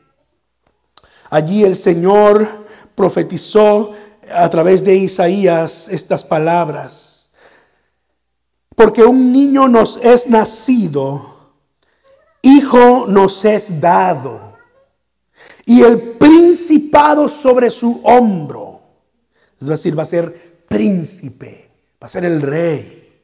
Allí 1.30 1.64
el 1.64 1.76
Señor 1.76 2.46
profetizó 2.94 3.92
a 4.30 4.50
través 4.50 4.84
de 4.84 4.96
Isaías 4.96 5.88
estas 5.88 6.22
palabras. 6.22 7.30
Porque 8.74 9.02
un 9.02 9.32
niño 9.32 9.68
nos 9.68 9.98
es 10.02 10.28
nacido, 10.28 11.54
hijo 12.42 13.06
nos 13.08 13.46
es 13.46 13.80
dado, 13.80 14.58
y 15.64 15.80
el 15.80 15.98
principado 16.18 17.28
sobre 17.28 17.70
su 17.70 18.02
hombro. 18.04 18.82
Es 19.58 19.66
decir, 19.66 19.98
va 19.98 20.02
a 20.02 20.06
ser 20.06 20.45
príncipe, 20.68 21.70
va 22.02 22.06
a 22.06 22.08
ser 22.08 22.24
el 22.24 22.40
rey. 22.42 23.22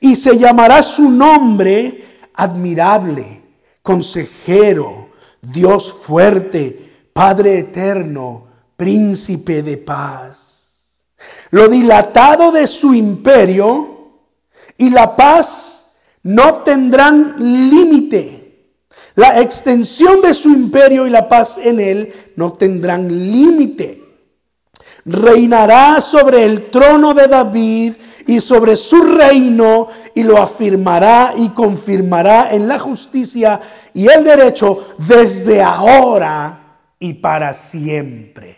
Y 0.00 0.16
se 0.16 0.36
llamará 0.36 0.82
su 0.82 1.10
nombre 1.10 2.04
admirable, 2.34 3.42
consejero, 3.82 5.10
Dios 5.40 5.92
fuerte, 5.92 6.88
Padre 7.12 7.58
eterno, 7.58 8.46
príncipe 8.76 9.62
de 9.62 9.76
paz. 9.76 10.72
Lo 11.50 11.68
dilatado 11.68 12.52
de 12.52 12.66
su 12.66 12.94
imperio 12.94 14.12
y 14.78 14.90
la 14.90 15.16
paz 15.16 15.96
no 16.22 16.62
tendrán 16.62 17.34
límite. 17.38 18.38
La 19.16 19.40
extensión 19.40 20.22
de 20.22 20.32
su 20.32 20.48
imperio 20.50 21.06
y 21.06 21.10
la 21.10 21.28
paz 21.28 21.58
en 21.62 21.80
él 21.80 22.12
no 22.36 22.52
tendrán 22.52 23.08
límite 23.08 23.99
reinará 25.04 26.00
sobre 26.00 26.44
el 26.44 26.70
trono 26.70 27.14
de 27.14 27.26
David 27.26 27.94
y 28.26 28.40
sobre 28.40 28.76
su 28.76 29.02
reino 29.02 29.88
y 30.14 30.22
lo 30.22 30.38
afirmará 30.38 31.34
y 31.36 31.48
confirmará 31.50 32.54
en 32.54 32.68
la 32.68 32.78
justicia 32.78 33.60
y 33.94 34.08
el 34.08 34.24
derecho 34.24 34.94
desde 34.98 35.62
ahora 35.62 36.78
y 36.98 37.14
para 37.14 37.54
siempre. 37.54 38.56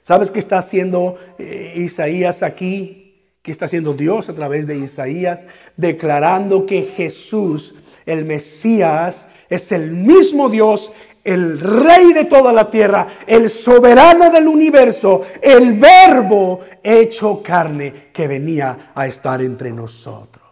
¿Sabes 0.00 0.30
qué 0.30 0.38
está 0.38 0.58
haciendo 0.58 1.16
eh, 1.38 1.74
Isaías 1.76 2.42
aquí? 2.42 3.06
¿Qué 3.42 3.50
está 3.50 3.64
haciendo 3.64 3.92
Dios 3.92 4.28
a 4.28 4.34
través 4.34 4.66
de 4.66 4.78
Isaías? 4.78 5.46
Declarando 5.76 6.64
que 6.64 6.82
Jesús, 6.82 7.74
el 8.06 8.24
Mesías, 8.24 9.26
es 9.48 9.72
el 9.72 9.92
mismo 9.92 10.48
Dios 10.48 10.92
el 11.26 11.58
rey 11.58 12.12
de 12.12 12.24
toda 12.24 12.52
la 12.52 12.70
tierra, 12.70 13.06
el 13.26 13.50
soberano 13.50 14.30
del 14.30 14.46
universo, 14.46 15.22
el 15.42 15.74
verbo 15.74 16.60
hecho 16.82 17.42
carne 17.42 17.92
que 18.12 18.28
venía 18.28 18.92
a 18.94 19.06
estar 19.06 19.42
entre 19.42 19.72
nosotros. 19.72 20.44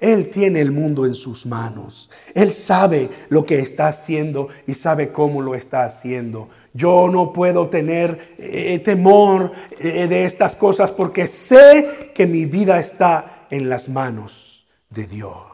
Él 0.00 0.28
tiene 0.28 0.60
el 0.60 0.72
mundo 0.72 1.06
en 1.06 1.14
sus 1.14 1.46
manos. 1.46 2.10
Él 2.34 2.50
sabe 2.50 3.08
lo 3.28 3.46
que 3.46 3.60
está 3.60 3.86
haciendo 3.86 4.48
y 4.66 4.74
sabe 4.74 5.12
cómo 5.12 5.40
lo 5.40 5.54
está 5.54 5.84
haciendo. 5.84 6.48
Yo 6.74 7.08
no 7.08 7.32
puedo 7.32 7.68
tener 7.68 8.34
eh, 8.36 8.80
temor 8.80 9.52
eh, 9.78 10.08
de 10.08 10.24
estas 10.24 10.56
cosas 10.56 10.90
porque 10.90 11.26
sé 11.28 12.10
que 12.12 12.26
mi 12.26 12.44
vida 12.44 12.80
está 12.80 13.46
en 13.50 13.68
las 13.70 13.88
manos 13.88 14.66
de 14.90 15.06
Dios. 15.06 15.53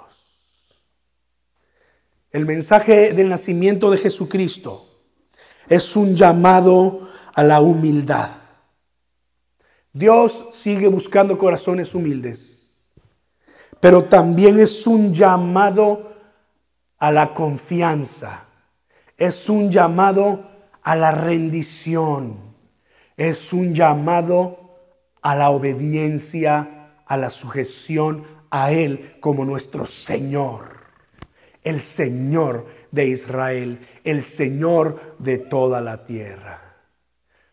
El 2.33 2.47
mensaje 2.47 3.13
del 3.13 3.29
nacimiento 3.29 3.91
de 3.91 3.99
Jesucristo 3.99 4.87
es 5.69 5.97
un 5.97 6.15
llamado 6.15 7.09
a 7.35 7.43
la 7.43 7.61
humildad. 7.61 8.31
Dios 9.93 10.51
sigue 10.53 10.87
buscando 10.87 11.37
corazones 11.37 11.93
humildes, 11.93 12.93
pero 13.81 14.05
también 14.05 14.61
es 14.61 14.87
un 14.87 15.13
llamado 15.13 16.13
a 16.99 17.11
la 17.11 17.35
confianza, 17.35 18.45
es 19.17 19.49
un 19.49 19.73
llamado 19.73 20.49
a 20.83 20.95
la 20.95 21.11
rendición, 21.11 22.39
es 23.17 23.53
un 23.53 23.75
llamado 23.75 24.79
a 25.21 25.35
la 25.35 25.51
obediencia, 25.51 26.93
a 27.05 27.17
la 27.17 27.29
sujeción 27.29 28.25
a 28.51 28.71
Él 28.71 29.17
como 29.19 29.45
nuestro 29.45 29.85
Señor 29.85 30.80
el 31.63 31.81
Señor 31.81 32.67
de 32.91 33.07
Israel, 33.07 33.81
el 34.05 34.23
Señor 34.23 34.99
de 35.19 35.39
toda 35.39 35.81
la 35.81 36.05
tierra. 36.05 36.77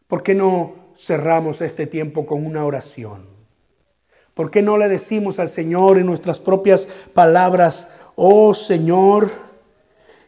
¿Por 0.08 0.24
qué 0.24 0.34
no 0.34 0.91
cerramos 0.95 1.62
este 1.62 1.88
tiempo 1.88 2.26
con 2.26 2.45
una 2.45 2.66
oración? 2.66 3.28
¿Por 4.34 4.51
qué 4.51 4.62
no 4.62 4.78
le 4.78 4.88
decimos 4.88 5.39
al 5.39 5.49
Señor 5.49 5.97
en 5.97 6.05
nuestras 6.05 6.39
propias 6.39 6.88
palabras, 7.14 7.89
oh 8.16 8.53
Señor, 8.53 9.32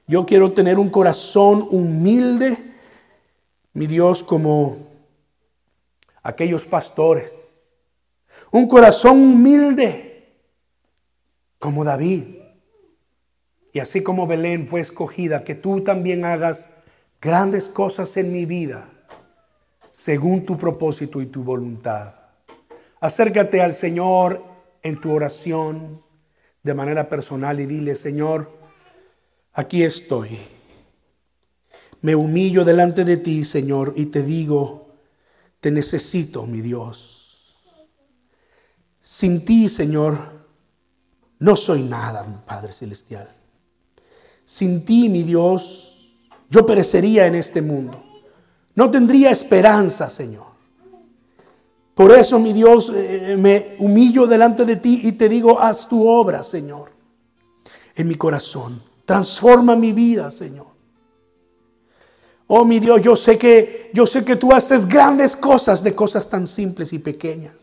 yo 0.08 0.26
quiero 0.26 0.52
tener 0.52 0.80
un 0.80 0.90
corazón 0.90 1.68
humilde, 1.70 2.58
mi 3.74 3.86
Dios, 3.86 4.24
como 4.24 4.78
aquellos 6.24 6.66
pastores, 6.66 7.78
un 8.52 8.68
corazón 8.68 9.20
humilde 9.20 10.34
como 11.60 11.84
David 11.84 12.39
y 13.72 13.80
así 13.80 14.02
como 14.02 14.28
Belén 14.28 14.68
fue 14.68 14.82
escogida, 14.82 15.44
que 15.44 15.56
tú 15.56 15.82
también 15.82 16.26
hagas 16.26 16.70
grandes 17.22 17.70
cosas 17.70 18.18
en 18.18 18.32
mi 18.32 18.46
vida, 18.46 18.90
según 19.92 20.46
tu 20.46 20.58
propósito 20.58 21.22
y 21.22 21.28
tu 21.28 21.44
voluntad. 21.44 22.16
Acércate 23.00 23.62
al 23.62 23.74
Señor 23.74 24.44
en 24.82 25.00
tu 25.00 25.12
oración 25.12 26.02
de 26.64 26.74
manera 26.74 27.10
personal 27.10 27.60
y 27.60 27.66
dile, 27.66 27.96
Señor, 27.96 28.52
aquí 29.54 29.84
estoy. 29.84 30.38
Me 32.02 32.16
humillo 32.16 32.66
delante 32.66 33.04
de 33.04 33.18
ti, 33.18 33.44
Señor, 33.44 33.94
y 33.96 34.08
te 34.08 34.24
digo, 34.24 34.96
te 35.60 35.72
necesito, 35.72 36.46
mi 36.46 36.62
Dios. 36.62 37.58
Sin 39.02 39.44
ti, 39.44 39.68
Señor, 39.68 40.18
no 41.40 41.56
soy 41.56 41.84
nada, 41.84 42.44
Padre 42.46 42.74
Celestial. 42.74 43.39
Sin 44.50 44.84
ti, 44.84 45.10
mi 45.10 45.22
Dios, 45.22 46.10
yo 46.50 46.66
perecería 46.66 47.28
en 47.28 47.36
este 47.36 47.62
mundo. 47.62 48.02
No 48.74 48.90
tendría 48.90 49.30
esperanza, 49.30 50.10
Señor. 50.10 50.48
Por 51.94 52.12
eso, 52.14 52.40
mi 52.40 52.52
Dios, 52.52 52.92
eh, 52.96 53.36
me 53.38 53.76
humillo 53.78 54.26
delante 54.26 54.66
de 54.66 54.78
ti 54.78 55.02
y 55.04 55.12
te 55.12 55.30
digo, 55.30 55.60
haz 55.60 55.88
tu 55.88 56.08
obra, 56.08 56.42
Señor, 56.42 56.92
en 57.96 58.08
mi 58.08 58.16
corazón. 58.16 58.82
Transforma 59.06 59.76
mi 59.76 59.94
vida, 59.94 60.32
Señor. 60.32 60.66
Oh, 62.48 62.66
mi 62.66 62.80
Dios, 62.80 63.04
yo 63.04 63.16
sé 63.16 63.38
que 63.38 63.92
yo 63.94 64.08
sé 64.08 64.26
que 64.26 64.36
tú 64.36 64.52
haces 64.52 64.88
grandes 64.88 65.36
cosas 65.36 65.84
de 65.84 65.94
cosas 65.94 66.28
tan 66.28 66.48
simples 66.48 66.92
y 66.92 66.98
pequeñas. 66.98 67.54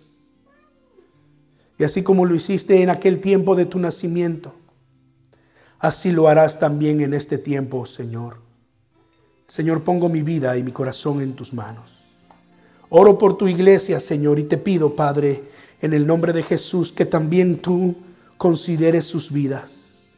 Y 1.79 1.83
así 1.83 2.05
como 2.05 2.25
lo 2.25 2.37
hiciste 2.37 2.81
en 2.81 2.91
aquel 2.91 3.21
tiempo 3.21 3.57
de 3.57 3.67
tu 3.67 3.81
nacimiento, 3.81 4.55
así 5.79 6.13
lo 6.13 6.29
harás 6.29 6.59
también 6.59 7.01
en 7.01 7.15
este 7.15 7.39
tiempo, 7.39 7.87
Señor. 7.87 8.39
Señor, 9.47 9.85
pongo 9.85 10.09
mi 10.09 10.23
vida 10.23 10.57
y 10.57 10.63
mi 10.63 10.73
corazón 10.73 11.21
en 11.21 11.35
tus 11.35 11.55
manos. 11.55 12.05
Oro 12.89 13.19
por 13.19 13.37
tu 13.37 13.49
iglesia, 13.49 14.01
Señor, 14.01 14.39
y 14.39 14.45
te 14.45 14.59
pido, 14.59 14.95
Padre, 14.95 15.45
en 15.81 15.93
el 15.93 16.07
nombre 16.07 16.33
de 16.33 16.43
Jesús, 16.43 16.93
que 16.93 17.05
también 17.05 17.59
tú 17.59 17.95
consideres 18.37 19.05
sus 19.05 19.31
vidas. 19.31 20.17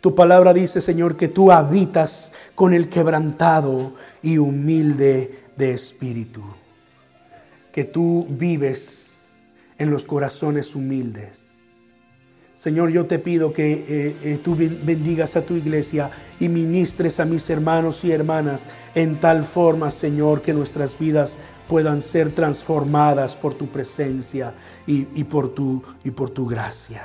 Tu 0.00 0.14
palabra 0.14 0.54
dice, 0.54 0.80
Señor, 0.80 1.16
que 1.16 1.28
tú 1.28 1.52
habitas 1.52 2.32
con 2.54 2.72
el 2.72 2.88
quebrantado 2.88 3.94
y 4.22 4.38
humilde 4.38 5.38
de 5.56 5.72
espíritu. 5.72 6.42
Que 7.70 7.84
tú 7.84 8.26
vives 8.30 9.40
en 9.78 9.90
los 9.90 10.04
corazones 10.04 10.74
humildes 10.74 11.49
Señor, 12.60 12.90
yo 12.90 13.06
te 13.06 13.18
pido 13.18 13.54
que 13.54 13.72
eh, 13.72 14.16
eh, 14.22 14.38
tú 14.44 14.54
bendigas 14.54 15.34
a 15.34 15.40
tu 15.40 15.54
iglesia 15.54 16.10
y 16.38 16.50
ministres 16.50 17.18
a 17.18 17.24
mis 17.24 17.48
hermanos 17.48 18.04
y 18.04 18.12
hermanas 18.12 18.66
en 18.94 19.18
tal 19.18 19.44
forma, 19.44 19.90
Señor, 19.90 20.42
que 20.42 20.52
nuestras 20.52 20.98
vidas 20.98 21.38
puedan 21.66 22.02
ser 22.02 22.32
transformadas 22.32 23.34
por 23.34 23.54
tu 23.54 23.68
presencia 23.68 24.52
y, 24.86 25.24
por, 25.24 25.54
tu, 25.54 25.82
y 26.04 26.10
por 26.10 26.28
tu 26.28 26.46
gracia. 26.46 27.00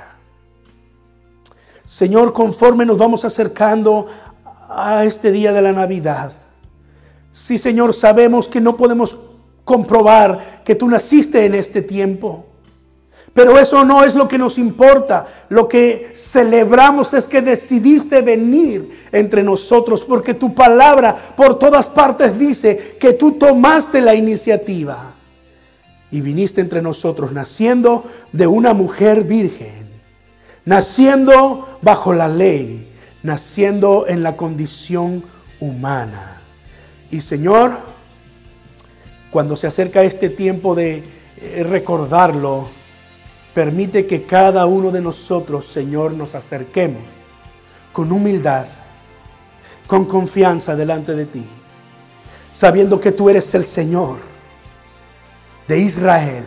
Señor, 1.86 2.34
conforme 2.34 2.84
nos 2.84 2.98
vamos 2.98 3.24
acercando 3.24 4.06
a 4.68 5.06
este 5.06 5.32
día 5.32 5.54
de 5.54 5.62
la 5.62 5.72
Navidad, 5.72 6.34
sí, 7.32 7.56
Señor, 7.56 7.94
sabemos 7.94 8.46
que 8.46 8.60
no 8.60 8.76
podemos 8.76 9.16
comprobar 9.64 10.62
que 10.66 10.74
tú 10.74 10.86
naciste 10.86 11.46
en 11.46 11.54
este 11.54 11.80
tiempo. 11.80 12.44
Pero 13.36 13.58
eso 13.58 13.84
no 13.84 14.02
es 14.02 14.14
lo 14.14 14.26
que 14.26 14.38
nos 14.38 14.56
importa. 14.56 15.26
Lo 15.50 15.68
que 15.68 16.10
celebramos 16.14 17.12
es 17.12 17.28
que 17.28 17.42
decidiste 17.42 18.22
venir 18.22 19.08
entre 19.12 19.42
nosotros 19.42 20.02
porque 20.04 20.32
tu 20.32 20.54
palabra 20.54 21.14
por 21.36 21.58
todas 21.58 21.86
partes 21.86 22.38
dice 22.38 22.96
que 22.98 23.12
tú 23.12 23.32
tomaste 23.32 24.00
la 24.00 24.14
iniciativa 24.14 25.12
y 26.10 26.22
viniste 26.22 26.62
entre 26.62 26.80
nosotros 26.80 27.30
naciendo 27.32 28.04
de 28.32 28.46
una 28.46 28.72
mujer 28.72 29.24
virgen, 29.24 29.86
naciendo 30.64 31.78
bajo 31.82 32.14
la 32.14 32.28
ley, 32.28 32.90
naciendo 33.22 34.06
en 34.08 34.22
la 34.22 34.34
condición 34.38 35.22
humana. 35.60 36.40
Y 37.10 37.20
Señor, 37.20 37.76
cuando 39.30 39.56
se 39.56 39.66
acerca 39.66 40.02
este 40.04 40.30
tiempo 40.30 40.74
de 40.74 41.02
eh, 41.36 41.66
recordarlo, 41.68 42.75
Permite 43.56 44.06
que 44.06 44.26
cada 44.26 44.66
uno 44.66 44.90
de 44.90 45.00
nosotros, 45.00 45.64
Señor, 45.64 46.12
nos 46.12 46.34
acerquemos 46.34 47.04
con 47.90 48.12
humildad, 48.12 48.66
con 49.86 50.04
confianza 50.04 50.76
delante 50.76 51.14
de 51.14 51.24
ti, 51.24 51.46
sabiendo 52.52 53.00
que 53.00 53.12
tú 53.12 53.30
eres 53.30 53.54
el 53.54 53.64
Señor 53.64 54.18
de 55.66 55.78
Israel, 55.78 56.44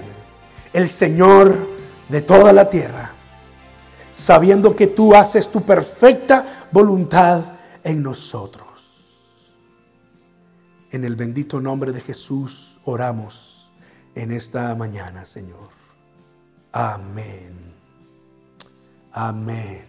el 0.71 0.87
Señor 0.87 1.57
de 2.09 2.21
toda 2.21 2.53
la 2.53 2.69
tierra, 2.69 3.11
sabiendo 4.13 4.75
que 4.75 4.85
tú 4.85 5.15
haces 5.15 5.51
tu 5.51 5.63
perfecta 5.63 6.45
voluntad 6.71 7.43
en 7.83 8.03
nosotros. 8.03 8.67
En 10.91 11.03
el 11.03 11.15
bendito 11.15 11.59
nombre 11.59 11.91
de 11.91 12.01
Jesús 12.01 12.77
oramos 12.85 13.71
en 14.13 14.31
esta 14.31 14.75
mañana, 14.75 15.25
Señor. 15.25 15.78
Amén. 16.71 17.73
Amén. 19.11 19.88